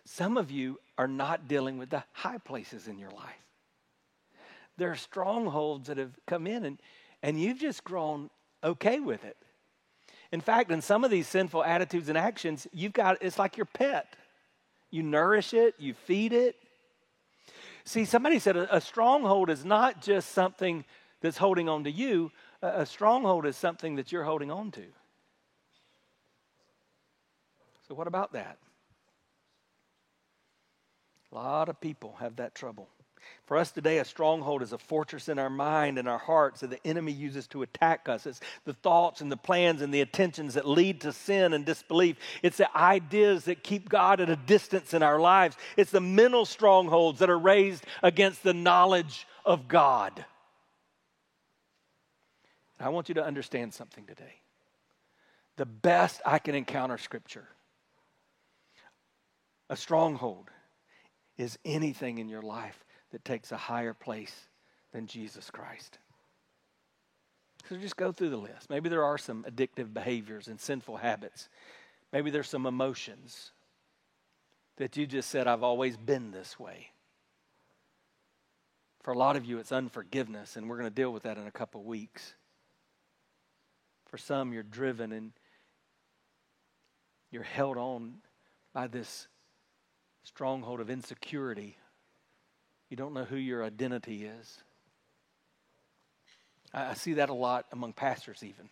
[0.04, 3.46] Some of you are not dealing with the high places in your life.
[4.76, 6.80] There are strongholds that have come in, and,
[7.22, 8.28] and you've just grown
[8.64, 9.36] okay with it.
[10.34, 13.66] In fact, in some of these sinful attitudes and actions, you've got it's like your
[13.66, 14.16] pet.
[14.90, 16.56] You nourish it, you feed it.
[17.84, 20.84] See, somebody said a, a stronghold is not just something
[21.20, 24.82] that's holding on to you, a, a stronghold is something that you're holding on to.
[27.86, 28.58] So, what about that?
[31.30, 32.88] A lot of people have that trouble.
[33.46, 36.70] For us today, a stronghold is a fortress in our mind and our hearts that
[36.70, 38.24] the enemy uses to attack us.
[38.24, 42.16] It's the thoughts and the plans and the intentions that lead to sin and disbelief.
[42.42, 45.56] It's the ideas that keep God at a distance in our lives.
[45.76, 50.24] It's the mental strongholds that are raised against the knowledge of God.
[52.80, 54.40] I want you to understand something today.
[55.56, 57.48] The best I can encounter Scripture,
[59.68, 60.50] a stronghold,
[61.36, 62.83] is anything in your life
[63.14, 64.48] that takes a higher place
[64.92, 65.98] than Jesus Christ.
[67.68, 68.68] So just go through the list.
[68.68, 71.48] Maybe there are some addictive behaviors and sinful habits.
[72.12, 73.52] Maybe there's some emotions
[74.78, 76.88] that you just said, I've always been this way.
[79.04, 81.46] For a lot of you, it's unforgiveness, and we're going to deal with that in
[81.46, 82.34] a couple weeks.
[84.06, 85.30] For some, you're driven and
[87.30, 88.14] you're held on
[88.72, 89.28] by this
[90.24, 91.76] stronghold of insecurity
[92.94, 94.62] you don't know who your identity is.
[96.72, 98.68] I, I see that a lot among pastors, even,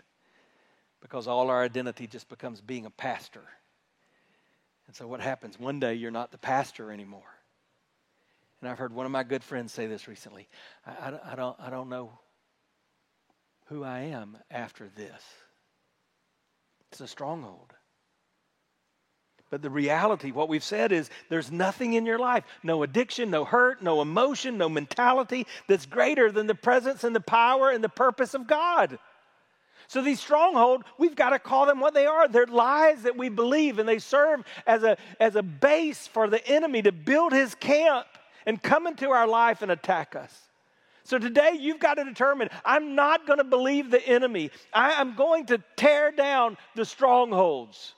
[1.00, 3.42] because all our identity just becomes being a pastor.
[4.86, 5.58] And so, what happens?
[5.58, 7.34] One day you're not the pastor anymore.
[8.60, 10.46] And I've heard one of my good friends say this recently
[10.86, 12.12] I, I, I don't, I don't know
[13.66, 15.20] who I am after this.
[16.92, 17.72] It's a stronghold.
[19.52, 23.44] But the reality, what we've said is there's nothing in your life, no addiction, no
[23.44, 27.90] hurt, no emotion, no mentality that's greater than the presence and the power and the
[27.90, 28.98] purpose of God.
[29.88, 32.28] So these strongholds, we've got to call them what they are.
[32.28, 36.42] They're lies that we believe, and they serve as a, as a base for the
[36.48, 38.06] enemy to build his camp
[38.46, 40.34] and come into our life and attack us.
[41.04, 44.50] So today you've got to determine I'm not going to believe the enemy.
[44.72, 47.92] I am going to tear down the strongholds.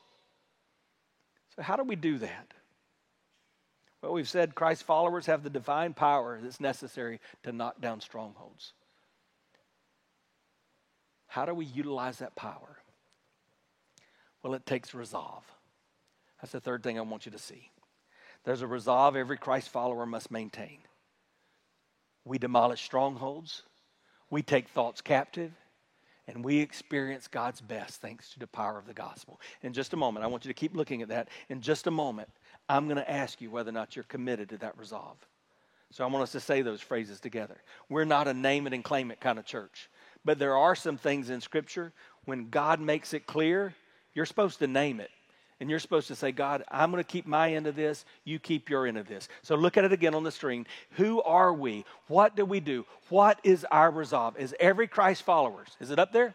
[1.56, 2.54] So, how do we do that?
[4.02, 8.74] Well, we've said Christ's followers have the divine power that's necessary to knock down strongholds.
[11.26, 12.78] How do we utilize that power?
[14.42, 15.44] Well, it takes resolve.
[16.40, 17.70] That's the third thing I want you to see.
[18.44, 20.80] There's a resolve every Christ follower must maintain.
[22.26, 23.62] We demolish strongholds,
[24.28, 25.52] we take thoughts captive,
[26.26, 29.40] and we experience God's best thanks to the power of the gospel.
[29.62, 31.28] In just a moment, I want you to keep looking at that.
[31.48, 32.28] In just a moment,
[32.68, 35.18] I'm going to ask you whether or not you're committed to that resolve.
[35.90, 37.56] So I want us to say those phrases together.
[37.88, 39.88] We're not a name it and claim it kind of church,
[40.24, 41.92] but there are some things in Scripture
[42.24, 43.74] when God makes it clear,
[44.14, 45.10] you're supposed to name it.
[45.64, 48.04] And you're supposed to say, God, I'm going to keep my end of this.
[48.24, 49.30] You keep your end of this.
[49.40, 50.66] So look at it again on the screen.
[50.96, 51.86] Who are we?
[52.06, 52.84] What do we do?
[53.08, 54.36] What is our resolve?
[54.36, 55.68] Is every Christ followers?
[55.80, 56.34] Is it up there?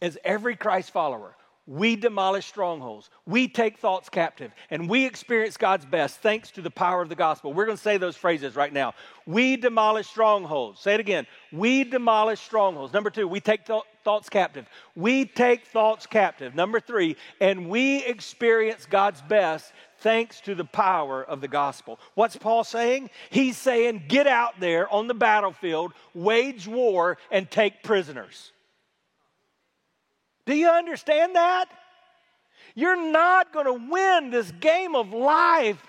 [0.00, 3.08] As every Christ follower, we demolish strongholds.
[3.24, 7.14] We take thoughts captive and we experience God's best thanks to the power of the
[7.14, 7.52] gospel.
[7.52, 8.94] We're going to say those phrases right now.
[9.26, 10.80] We demolish strongholds.
[10.80, 11.26] Say it again.
[11.52, 12.92] We demolish strongholds.
[12.92, 14.66] Number two, we take th- thoughts captive.
[14.96, 16.56] We take thoughts captive.
[16.56, 22.00] Number three, and we experience God's best thanks to the power of the gospel.
[22.14, 23.10] What's Paul saying?
[23.30, 28.50] He's saying, get out there on the battlefield, wage war, and take prisoners.
[30.46, 31.66] Do you understand that?
[32.74, 35.82] You're not going to win this game of life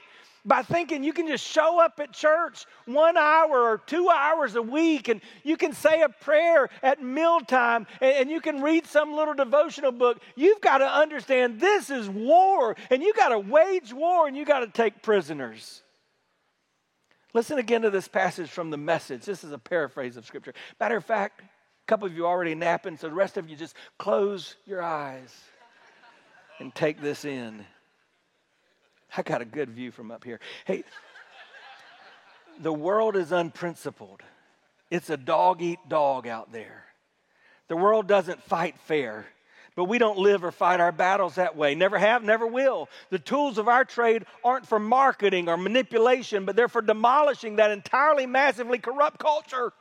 [0.45, 4.61] by thinking you can just show up at church one hour or two hours a
[4.61, 9.33] week and you can say a prayer at mealtime and, you can read some little
[9.33, 10.21] devotional book.
[10.35, 14.47] You've got to understand this is war and you've got to wage war and you've
[14.47, 15.81] got to take prisoners.
[17.33, 19.23] Listen again to this passage from the message.
[19.25, 20.53] This is a paraphrase of scripture.
[20.79, 21.41] Matter of fact,
[21.83, 25.33] a couple of you already napping, so the rest of you just close your eyes
[26.59, 27.65] and take this in.
[29.17, 30.39] I got a good view from up here.
[30.65, 30.85] Hey,
[32.59, 34.21] the world is unprincipled.
[34.89, 36.85] It's a dog eat dog out there.
[37.67, 39.25] The world doesn't fight fair,
[39.75, 41.75] but we don't live or fight our battles that way.
[41.75, 42.87] Never have, never will.
[43.09, 47.71] The tools of our trade aren't for marketing or manipulation, but they're for demolishing that
[47.71, 49.73] entirely massively corrupt culture.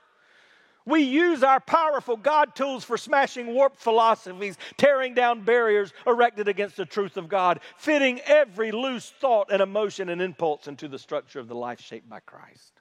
[0.84, 6.76] We use our powerful God tools for smashing warped philosophies, tearing down barriers erected against
[6.76, 11.38] the truth of God, fitting every loose thought and emotion and impulse into the structure
[11.38, 12.72] of the life shaped by Christ.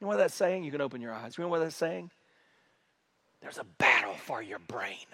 [0.00, 0.64] You know what that's saying?
[0.64, 1.38] You can open your eyes.
[1.38, 2.10] You know what that's saying?
[3.40, 5.06] There's a battle for your brain.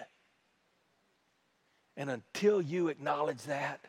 [1.95, 3.79] And until you acknowledge that,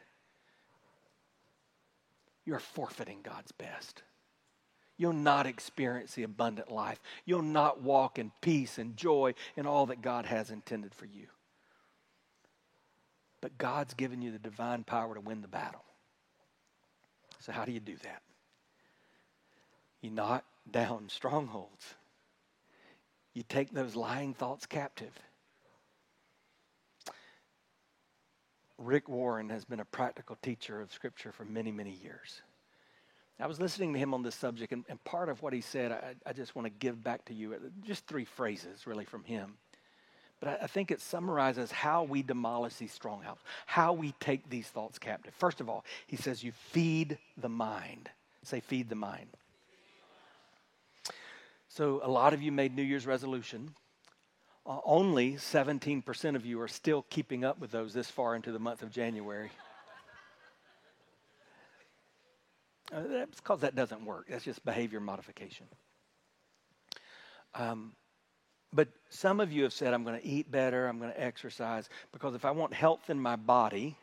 [2.44, 4.02] you're forfeiting God's best.
[5.02, 7.00] You'll not experience the abundant life.
[7.24, 11.26] You'll not walk in peace and joy and all that God has intended for you.
[13.40, 15.82] But God's given you the divine power to win the battle.
[17.40, 18.22] So, how do you do that?
[20.02, 21.96] You knock down strongholds,
[23.34, 25.18] you take those lying thoughts captive.
[28.78, 32.42] Rick Warren has been a practical teacher of Scripture for many, many years.
[33.40, 35.90] I was listening to him on this subject, and, and part of what he said,
[35.90, 37.56] I, I just want to give back to you.
[37.84, 39.54] Just three phrases, really, from him.
[40.38, 44.68] But I, I think it summarizes how we demolish these strongholds, how we take these
[44.68, 45.34] thoughts captive.
[45.34, 48.10] First of all, he says, You feed the mind.
[48.44, 49.28] Say, feed the mind.
[51.68, 53.74] So, a lot of you made New Year's resolution.
[54.66, 58.58] Uh, only 17% of you are still keeping up with those this far into the
[58.58, 59.50] month of January.
[62.81, 64.26] Uh, that's because that doesn't work.
[64.28, 65.66] That's just behavior modification.
[67.54, 67.94] Um,
[68.72, 71.88] but some of you have said, I'm going to eat better, I'm going to exercise,
[72.12, 73.96] because if I want health in my body,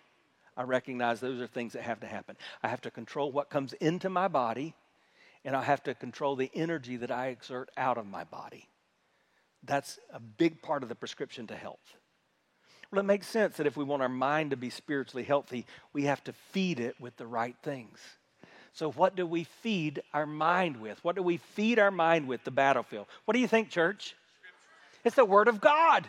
[0.56, 2.36] I recognize those are things that have to happen.
[2.62, 4.76] I have to control what comes into my body,
[5.46, 8.68] and I have to control the energy that I exert out of my body.
[9.64, 11.80] That's a big part of the prescription to health.
[12.92, 16.04] Well, it makes sense that if we want our mind to be spiritually healthy, we
[16.04, 18.00] have to feed it with the right things.
[18.74, 21.04] So, what do we feed our mind with?
[21.04, 22.44] What do we feed our mind with?
[22.44, 23.08] The battlefield.
[23.26, 24.16] What do you think, church?
[25.04, 26.08] It's the Word of God.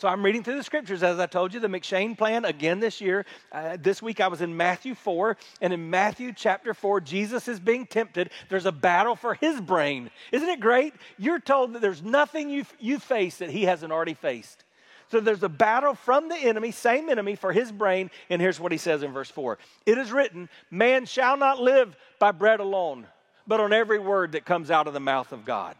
[0.00, 3.02] So I'm reading through the scriptures, as I told you, the M'Cheyne plan again this
[3.02, 3.26] year.
[3.52, 7.60] Uh, this week I was in Matthew 4, and in Matthew chapter 4, Jesus is
[7.60, 8.30] being tempted.
[8.48, 10.10] There's a battle for his brain.
[10.32, 10.94] Isn't it great?
[11.18, 14.64] You're told that there's nothing you, you face that he hasn't already faced.
[15.10, 18.10] So there's a battle from the enemy, same enemy, for his brain.
[18.28, 21.96] And here's what he says in verse 4 It is written, Man shall not live
[22.18, 23.06] by bread alone,
[23.46, 25.74] but on every word that comes out of the mouth of God.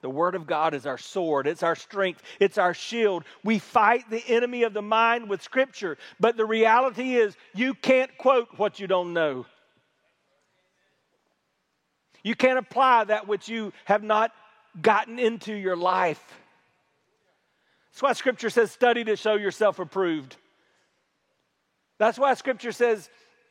[0.00, 3.22] The Word of God is our sword, it's our strength, it's our shield.
[3.44, 8.10] We fight the enemy of the mind with Scripture, but the reality is you can't
[8.18, 9.46] quote what you don't know.
[12.24, 14.32] You can't apply that which you have not
[14.80, 16.41] gotten into your life.
[17.92, 20.36] That's why Scripture says, study to show yourself approved.
[21.98, 23.08] That's why Scripture says,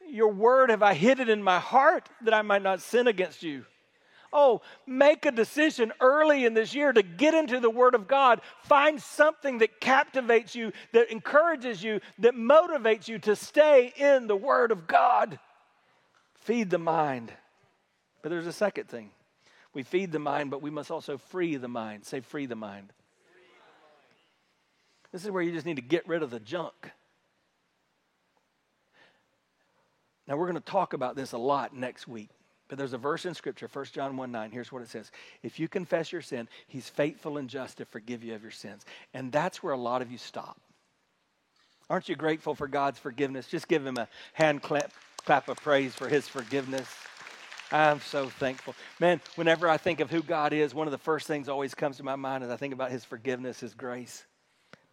[0.10, 3.44] Your word have I hid it in my heart that I might not sin against
[3.44, 3.66] you.
[4.34, 8.40] Oh, make a decision early in this year to get into the Word of God.
[8.64, 14.36] Find something that captivates you, that encourages you, that motivates you to stay in the
[14.36, 15.38] Word of God.
[16.36, 17.32] Feed the mind.
[18.22, 19.12] But there's a second thing.
[19.74, 22.06] We feed the mind, but we must also free the mind.
[22.06, 22.94] Say, free the mind.
[25.12, 26.92] This is where you just need to get rid of the junk.
[30.28, 32.30] Now, we're going to talk about this a lot next week.
[32.72, 34.52] But there's a verse in Scripture, 1 John 1 9.
[34.52, 35.12] Here's what it says
[35.44, 38.86] If you confess your sin, He's faithful and just to forgive you of your sins.
[39.14, 40.58] And that's where a lot of you stop.
[41.90, 43.48] Aren't you grateful for God's forgiveness?
[43.48, 44.94] Just give Him a hand clap,
[45.26, 46.88] clap of praise for His forgiveness.
[47.74, 48.74] I'm so thankful.
[49.02, 51.98] Man, whenever I think of who God is, one of the first things always comes
[51.98, 54.24] to my mind is I think about His forgiveness, His grace.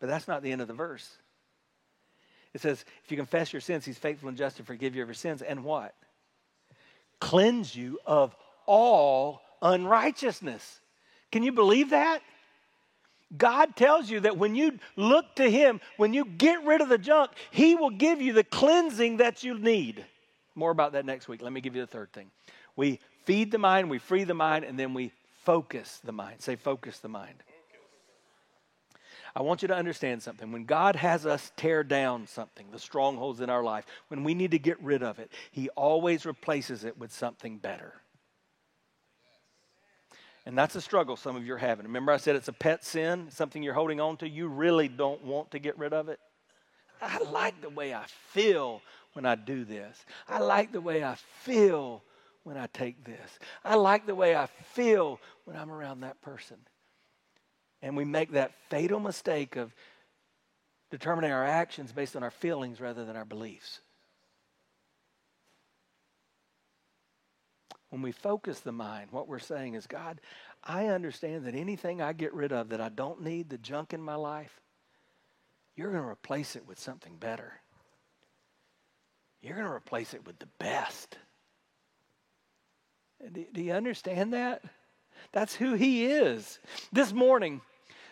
[0.01, 1.09] But that's not the end of the verse.
[2.55, 5.09] It says, if you confess your sins, He's faithful and just to forgive you of
[5.09, 5.43] your sins.
[5.43, 5.95] And what?
[7.21, 8.35] cleanse you of
[8.67, 10.81] all unrighteousness.
[11.31, 12.23] Can you believe that?
[13.37, 16.99] God tells you that when you look to Him, when you get rid of the
[16.99, 20.05] junk, He will give you the cleansing that you need.
[20.55, 21.43] More about that next week.
[21.43, 22.31] Let me give you the third thing.
[22.75, 25.13] We feed the mind, we free the mind, and then we
[25.45, 26.41] focus the mind.
[26.41, 27.43] Say, focus the mind.
[29.39, 30.51] I want you to understand something.
[30.51, 34.51] When God has us tear down something, the strongholds in our life, when we need
[34.51, 37.93] to get rid of it, He always replaces it with something better.
[40.45, 41.87] And that's a struggle some of you are having.
[41.87, 44.29] Remember, I said it's a pet sin, something you're holding on to.
[44.29, 46.19] You really don't want to get rid of it.
[47.01, 48.83] I like the way I feel
[49.13, 50.05] when I do this.
[50.29, 52.03] I like the way I feel
[52.43, 53.39] when I take this.
[53.65, 56.57] I like the way I feel when I'm around that person.
[57.83, 59.73] And we make that fatal mistake of
[60.91, 63.81] determining our actions based on our feelings rather than our beliefs.
[67.91, 70.21] When we focus the mind, what we're saying is, God,
[70.63, 74.03] I understand that anything I get rid of that I don't need, the junk in
[74.03, 74.61] my life,
[75.75, 77.53] you're going to replace it with something better.
[79.41, 81.17] You're going to replace it with the best.
[83.33, 84.63] Do, you understand that?
[85.33, 86.59] That's who He is.
[86.93, 87.61] This morning,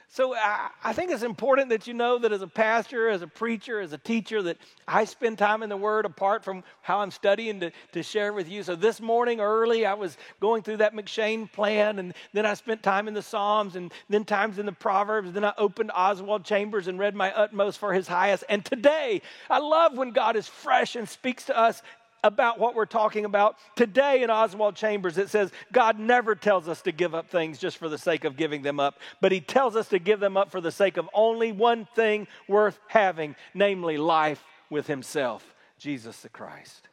[0.08, 3.26] So I, I, think it's important that you know that as a pastor, as a
[3.26, 7.10] preacher, as a teacher, that I spend time in the Word apart from how I'm
[7.10, 8.62] studying to, to share with you.
[8.62, 12.84] So this morning early, I was going through that M'Cheyne plan, and then I spent
[12.84, 15.32] time in the Psalms, and then times in the Proverbs.
[15.32, 18.44] Then I opened Oswald Chambers and read my utmost for His highest.
[18.48, 21.82] And today, I love when God is fresh and speaks to us
[22.24, 23.56] about what we're talking about.
[23.76, 27.78] Today in Oswald Chambers, it says God never tells us to give up things just
[27.78, 30.50] for the sake of giving them up, but He tells us to give them up
[30.50, 36.28] for the sake of only one thing worth having, namely life with Himself, Jesus the
[36.28, 36.88] Christ.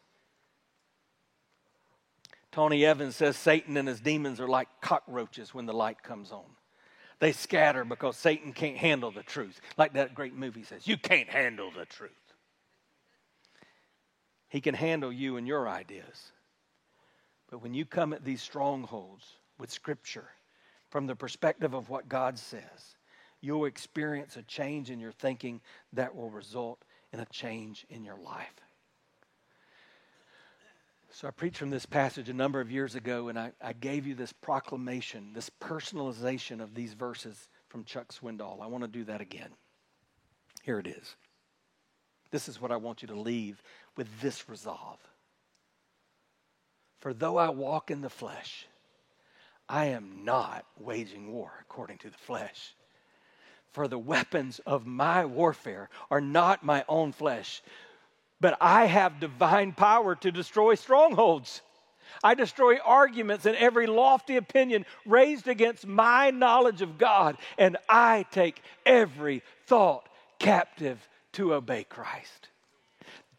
[2.54, 6.46] Tony Evans says Satan and his demons are like cockroaches when the light comes on.
[7.20, 9.60] They scatter because Satan can't handle the truth.
[9.76, 12.12] Like that great movie says, you can't handle the truth.
[14.54, 16.32] He can handle you and your ideas.
[17.50, 19.26] But when you come at these strongholds
[19.58, 20.28] with Scripture
[20.92, 22.96] from the perspective of what God says,
[23.42, 25.60] you'll experience a change in your thinking
[25.94, 26.78] that will result
[27.12, 28.54] in a change in your life.
[31.10, 34.06] So I preached from this passage a number of years ago, and I, I gave
[34.06, 38.62] you this proclamation, this personalization of these verses from Chuck Swindoll.
[38.62, 39.50] I want to do that again.
[40.62, 41.16] Here it is.
[42.34, 43.62] This is what I want you to leave
[43.96, 45.00] with this resolve.
[47.00, 48.68] For though I walk in the flesh,
[49.68, 52.76] I am not waging war according to the flesh.
[53.72, 57.62] For the weapons of my warfare are not my own flesh,
[58.40, 61.62] but I have divine power to destroy strongholds.
[62.24, 68.26] I destroy arguments and every lofty opinion raised against my knowledge of God, and I
[68.32, 70.08] take every thought
[70.40, 72.50] captive to obey Christ.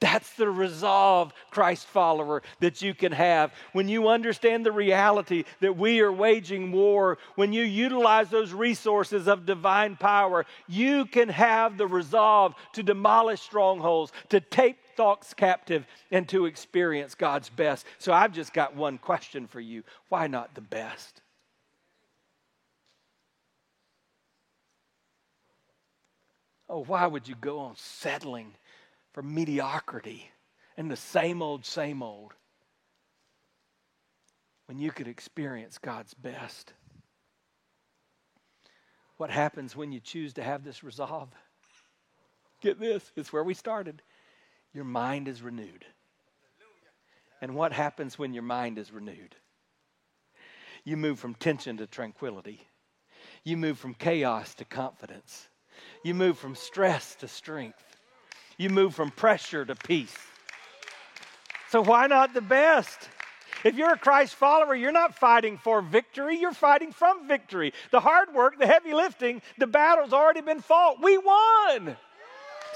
[0.00, 3.52] That's the resolve, Christ follower, that you can have.
[3.72, 9.28] When you understand the reality that we are waging war, when you utilize those resources
[9.28, 15.86] of divine power, you can have the resolve to demolish strongholds, to take thoughts captive,
[16.10, 17.86] and to experience God's best.
[17.98, 21.20] So I've just got one question for you why not the best?
[26.68, 28.54] Oh, why would you go on settling
[29.14, 30.30] for mediocrity
[30.76, 32.34] and the same old, same old
[34.66, 36.74] when you could experience God's best?
[39.16, 41.28] What happens when you choose to have this resolve?
[42.60, 44.02] Get this, it's where we started.
[44.74, 45.84] Your mind is renewed.
[47.40, 49.36] And what happens when your mind is renewed?
[50.82, 52.66] You move from tension to tranquility.
[53.44, 55.48] You move from chaos to confidence.
[56.02, 57.93] You move from stress to strength.
[58.56, 60.16] You move from pressure to peace.
[61.70, 63.08] So, why not the best?
[63.64, 67.72] If you're a Christ follower, you're not fighting for victory, you're fighting from victory.
[67.90, 71.02] The hard work, the heavy lifting, the battle's already been fought.
[71.02, 71.96] We won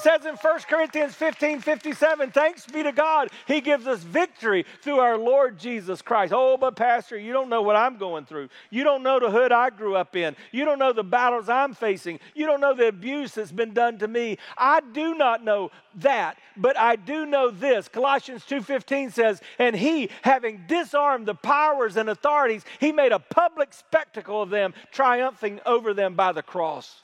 [0.01, 4.99] says in 1 Corinthians 15 57, thanks be to God, He gives us victory through
[4.99, 6.33] our Lord Jesus Christ.
[6.35, 8.49] Oh, but Pastor, you don't know what I'm going through.
[8.71, 10.37] You don't know the hood I grew up in.
[10.53, 12.21] You don't know the battles I'm facing.
[12.35, 14.39] You don't know the abuse that's been done to me.
[14.57, 17.89] I do not know that, but I do know this.
[17.89, 23.73] Colossians 2:15 says, "And he, having disarmed the powers and authorities, he made a public
[23.73, 27.03] spectacle of them, triumphing over them by the cross."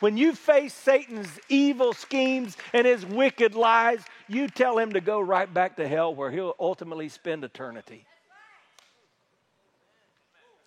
[0.00, 5.20] When you face Satan's evil schemes and his wicked lies, you tell him to go
[5.20, 8.06] right back to hell where he'll ultimately spend eternity.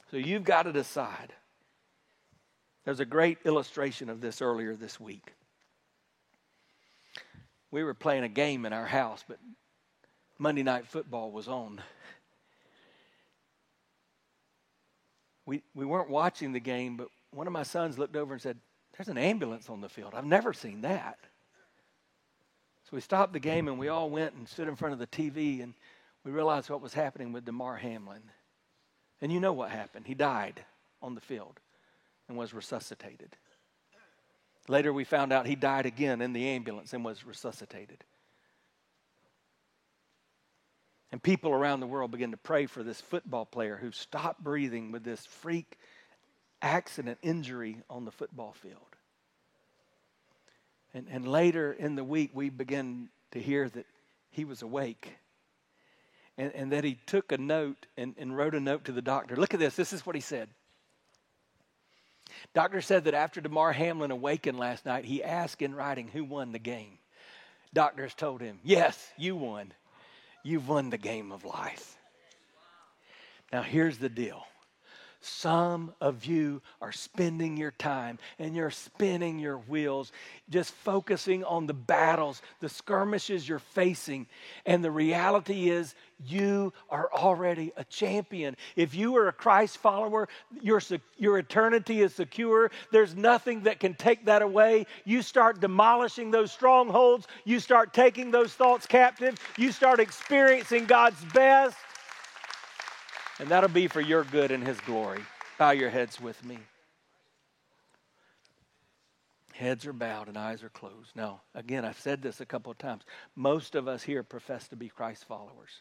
[0.09, 1.33] So you've got to decide.
[2.83, 5.33] There's a great illustration of this earlier this week.
[7.69, 9.37] We were playing a game in our house, but
[10.37, 11.81] Monday night football was on.
[15.45, 18.57] We, we weren't watching the game, but one of my sons looked over and said,
[18.97, 20.13] there's an ambulance on the field.
[20.15, 21.17] I've never seen that.
[22.83, 25.07] So we stopped the game and we all went and stood in front of the
[25.07, 25.73] TV and
[26.23, 28.21] we realized what was happening with Damar Hamlin.
[29.21, 30.07] And you know what happened.
[30.07, 30.63] He died
[31.01, 31.59] on the field
[32.27, 33.35] and was resuscitated.
[34.67, 38.03] Later, we found out he died again in the ambulance and was resuscitated.
[41.11, 44.91] And people around the world began to pray for this football player who stopped breathing
[44.91, 45.77] with this freak
[46.61, 48.77] accident, injury on the football field.
[50.93, 53.85] And, and later in the week, we began to hear that
[54.29, 55.13] he was awake
[56.37, 59.35] and, and that he took a note and, and wrote a note to the doctor.
[59.35, 59.75] Look at this.
[59.75, 60.49] This is what he said.
[62.53, 66.51] Doctor said that after Damar Hamlin awakened last night, he asked in writing who won
[66.51, 66.97] the game.
[67.73, 69.73] Doctors told him, Yes, you won.
[70.43, 71.97] You've won the game of life.
[73.51, 74.43] Now, here's the deal
[75.23, 80.11] Some of you are spending your time and you're spinning your wheels,
[80.49, 84.25] just focusing on the battles, the skirmishes you're facing.
[84.65, 85.93] And the reality is,
[86.25, 88.55] you are already a champion.
[88.75, 90.27] If you are a Christ follower,
[90.61, 90.81] your,
[91.17, 92.71] your eternity is secure.
[92.91, 94.85] There's nothing that can take that away.
[95.05, 101.23] You start demolishing those strongholds, you start taking those thoughts captive, you start experiencing God's
[101.33, 101.77] best.
[103.41, 105.23] And that'll be for your good and His glory.
[105.57, 106.59] Bow your heads with me.
[109.51, 111.15] Heads are bowed and eyes are closed.
[111.15, 113.01] Now, again, I've said this a couple of times.
[113.35, 115.71] Most of us here profess to be Christ followers.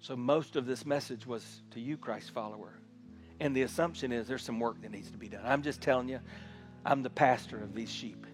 [0.00, 2.72] So, most of this message was to you, Christ follower.
[3.40, 5.42] And the assumption is there's some work that needs to be done.
[5.44, 6.20] I'm just telling you,
[6.82, 8.26] I'm the pastor of these sheep.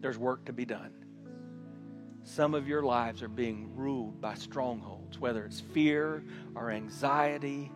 [0.00, 1.01] There's work to be done.
[2.24, 6.22] Some of your lives are being ruled by strongholds, whether it's fear
[6.54, 7.70] or anxiety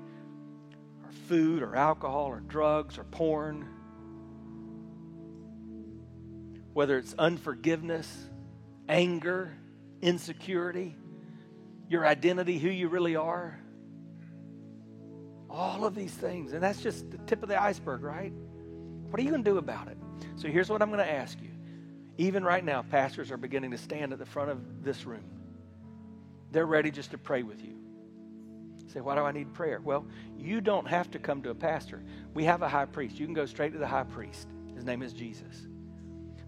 [1.05, 3.69] or food or alcohol or drugs or porn,
[6.73, 8.29] whether it's unforgiveness,
[8.89, 9.57] anger,
[10.01, 10.97] insecurity,
[11.89, 13.59] your identity, who you really are.
[15.51, 16.53] All of these things.
[16.53, 18.33] And that's just the tip of the iceberg, right?
[19.11, 19.97] What are you going to do about it?
[20.37, 21.51] So here's what I'm going to ask you
[22.19, 25.25] even right now, pastors are beginning to stand at the front of this room.
[26.51, 27.75] They're ready just to pray with you.
[28.87, 29.81] say, why do I need prayer?
[29.83, 30.07] Well,
[30.39, 32.03] you don't have to come to a pastor.
[32.33, 33.19] We have a high priest.
[33.19, 34.49] You can go straight to the high priest.
[34.75, 35.67] His name is Jesus.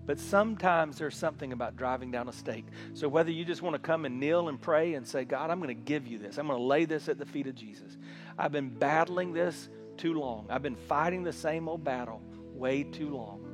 [0.06, 2.64] But sometimes there's something about driving down a stake.
[2.94, 5.60] So whether you just want to come and kneel and pray and say, God, I'm
[5.60, 7.98] going to give you this, I'm going to lay this at the feet of Jesus.
[8.38, 10.46] I've been battling this too long.
[10.48, 12.22] I've been fighting the same old battle
[12.54, 13.47] way too long.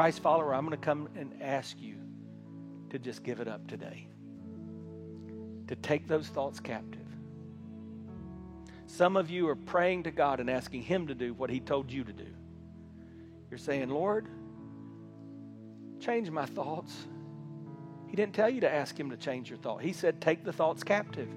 [0.00, 1.96] Christ follower, I'm going to come and ask you
[2.88, 4.08] to just give it up today,
[5.66, 7.06] to take those thoughts captive.
[8.86, 11.92] Some of you are praying to God and asking Him to do what He told
[11.92, 12.28] you to do.
[13.50, 14.26] You're saying, Lord,
[16.00, 16.96] change my thoughts.
[18.08, 19.82] He didn't tell you to ask Him to change your thought.
[19.82, 21.28] He said, take the thoughts captive.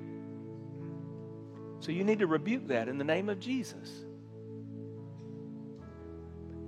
[1.81, 3.89] So you need to rebuke that in the name of Jesus.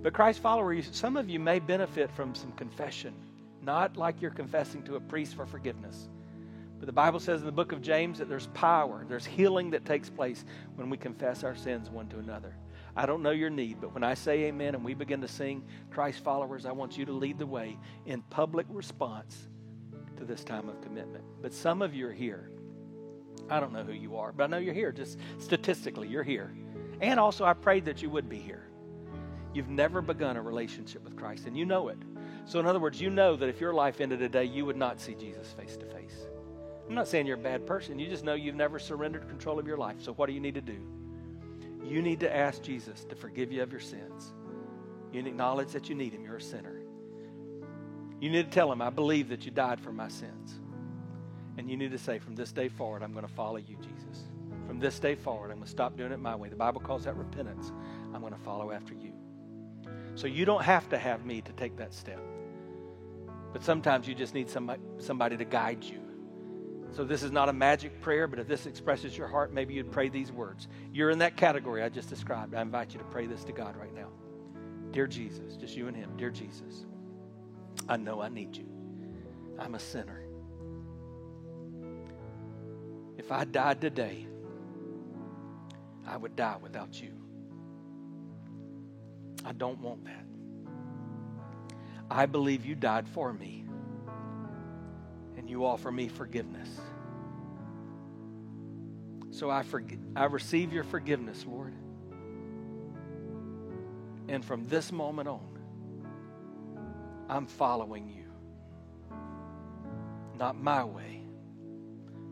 [0.06, 3.16] But Christ followers, some of you may benefit from some confession,
[3.64, 6.10] not like you're confessing to a priest for forgiveness.
[6.78, 9.84] But the Bible says in the book of James that there's power, there's healing that
[9.84, 10.45] takes place
[10.76, 12.56] when we confess our sins one to another.
[12.95, 15.64] I don't know your need, but when I say amen and we begin to sing
[15.89, 17.76] Christ followers, I want you to lead the way
[18.06, 19.47] in public response
[20.18, 21.24] to this time of commitment.
[21.41, 22.51] But some of you are here.
[23.49, 24.91] I don't know who you are, but I know you're here.
[24.91, 26.56] Just statistically, you're here.
[27.01, 28.70] And also, I prayed that you would be here.
[29.56, 31.97] You've never begun a relationship with Christ, and you know it.
[32.43, 34.99] So, in other words, you know that if your life ended today, you would not
[34.99, 36.28] see Jesus face to face.
[36.89, 37.97] I'm not saying you're a bad person.
[37.97, 40.01] You just know you've never surrendered control of your life.
[40.01, 40.78] So, what do you need to do?
[41.86, 44.34] You need to ask Jesus to forgive you of your sins.
[45.14, 46.26] You need to acknowledge that you need Him.
[46.26, 46.82] You're a sinner.
[48.20, 50.60] You need to tell Him, I believe that you died for my sins.
[51.58, 54.26] And you need to say, from this day forward, I'm going to follow you, Jesus.
[54.68, 56.49] From this day forward, I'm going to stop doing it my way.
[56.49, 57.72] The Bible calls that repentance.
[58.14, 59.14] I'm going to follow after you.
[60.16, 62.22] So you don't have to have me to take that step.
[63.53, 65.99] But sometimes you just need somebody, somebody to guide you.
[66.95, 69.91] So this is not a magic prayer, but if this expresses your heart, maybe you'd
[69.91, 70.70] pray these words.
[70.93, 72.55] You're in that category I just described.
[72.55, 74.07] I invite you to pray this to God right now.
[74.91, 76.11] Dear Jesus, just you and Him.
[76.16, 76.86] Dear Jesus,
[77.89, 78.66] I know I need you.
[79.59, 80.22] I'm a sinner.
[83.18, 84.28] If I died today,
[86.07, 87.11] I would die without you.
[89.46, 90.26] I don't want that.
[92.10, 93.64] I believe you died for me
[95.38, 96.70] and you offer me forgiveness.
[99.30, 101.74] So I, forg- I receive your forgiveness, Lord.
[104.28, 105.60] And from this moment on,
[107.30, 108.24] I'm following you.
[110.38, 111.22] Not my way,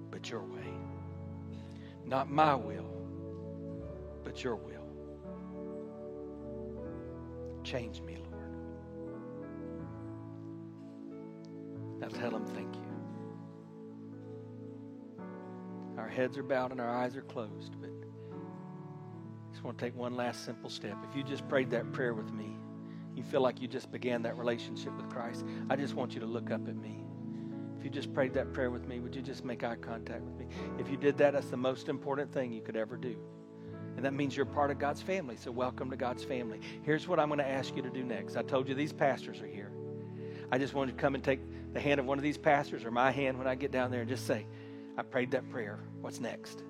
[0.09, 0.73] but your way.
[2.05, 2.89] Not my will,
[4.23, 4.72] but your will.
[7.63, 8.33] Change me, Lord.
[11.99, 12.81] Now tell him thank you.
[15.97, 19.95] Our heads are bowed and our eyes are closed, but I just want to take
[19.95, 20.97] one last simple step.
[21.09, 22.57] If you just prayed that prayer with me,
[23.15, 26.25] you feel like you just began that relationship with Christ, I just want you to
[26.25, 27.03] look up at me.
[27.77, 30.35] If you just prayed that prayer with me, would you just make eye contact with
[30.35, 30.47] me?
[30.79, 33.15] If you did that, that's the most important thing you could ever do.
[34.03, 35.37] And that means you're part of God's family.
[35.37, 36.59] So, welcome to God's family.
[36.81, 38.35] Here's what I'm going to ask you to do next.
[38.35, 39.71] I told you these pastors are here.
[40.51, 41.39] I just want you to come and take
[41.71, 44.01] the hand of one of these pastors or my hand when I get down there
[44.01, 44.45] and just say,
[44.97, 45.79] I prayed that prayer.
[46.01, 46.63] What's next?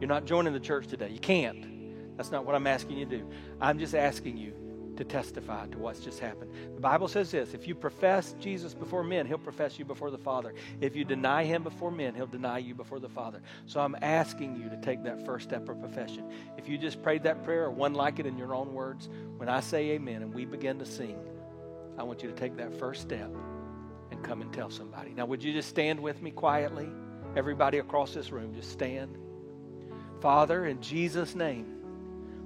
[0.00, 1.10] You're not joining the church today.
[1.10, 2.16] You can't.
[2.16, 3.30] That's not what I'm asking you to do.
[3.60, 4.54] I'm just asking you
[5.00, 6.52] to testify to what's just happened.
[6.74, 10.18] The Bible says this if you profess Jesus before men, he'll profess you before the
[10.18, 10.52] Father.
[10.82, 13.40] If you deny him before men, he'll deny you before the Father.
[13.64, 16.30] So I'm asking you to take that first step of profession.
[16.58, 19.48] If you just prayed that prayer or one like it in your own words, when
[19.48, 21.18] I say amen and we begin to sing,
[21.96, 23.34] I want you to take that first step
[24.10, 25.14] and come and tell somebody.
[25.14, 26.90] Now, would you just stand with me quietly?
[27.36, 29.16] Everybody across this room, just stand.
[30.20, 31.78] Father, in Jesus' name,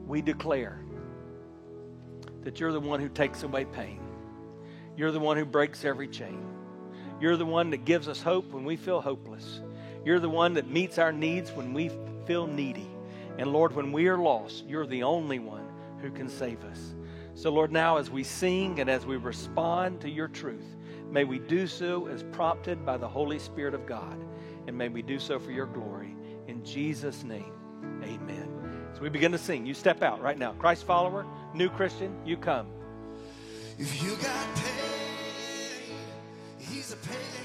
[0.07, 0.84] we declare
[2.45, 4.01] that you're the one who takes away pain.
[4.97, 6.47] You're the one who breaks every chain.
[7.21, 9.61] You're the one that gives us hope when we feel hopeless.
[10.05, 11.91] You're the one that meets our needs when we
[12.27, 12.89] feel needy.
[13.39, 15.67] And Lord, when we are lost, you're the only one
[16.01, 16.95] who can save us.
[17.35, 20.77] So, Lord, now as we sing and as we respond to your truth,
[21.11, 24.19] may we do so as prompted by the Holy Spirit of God.
[24.67, 26.15] And may we do so for your glory.
[26.47, 27.53] In Jesus' name,
[28.03, 28.54] amen.
[28.95, 29.67] So we begin to sing.
[29.67, 30.53] You step out right now.
[30.53, 32.67] Christ follower, new Christian, you come.
[33.79, 35.97] If you got pain,
[36.59, 37.44] he's a pain.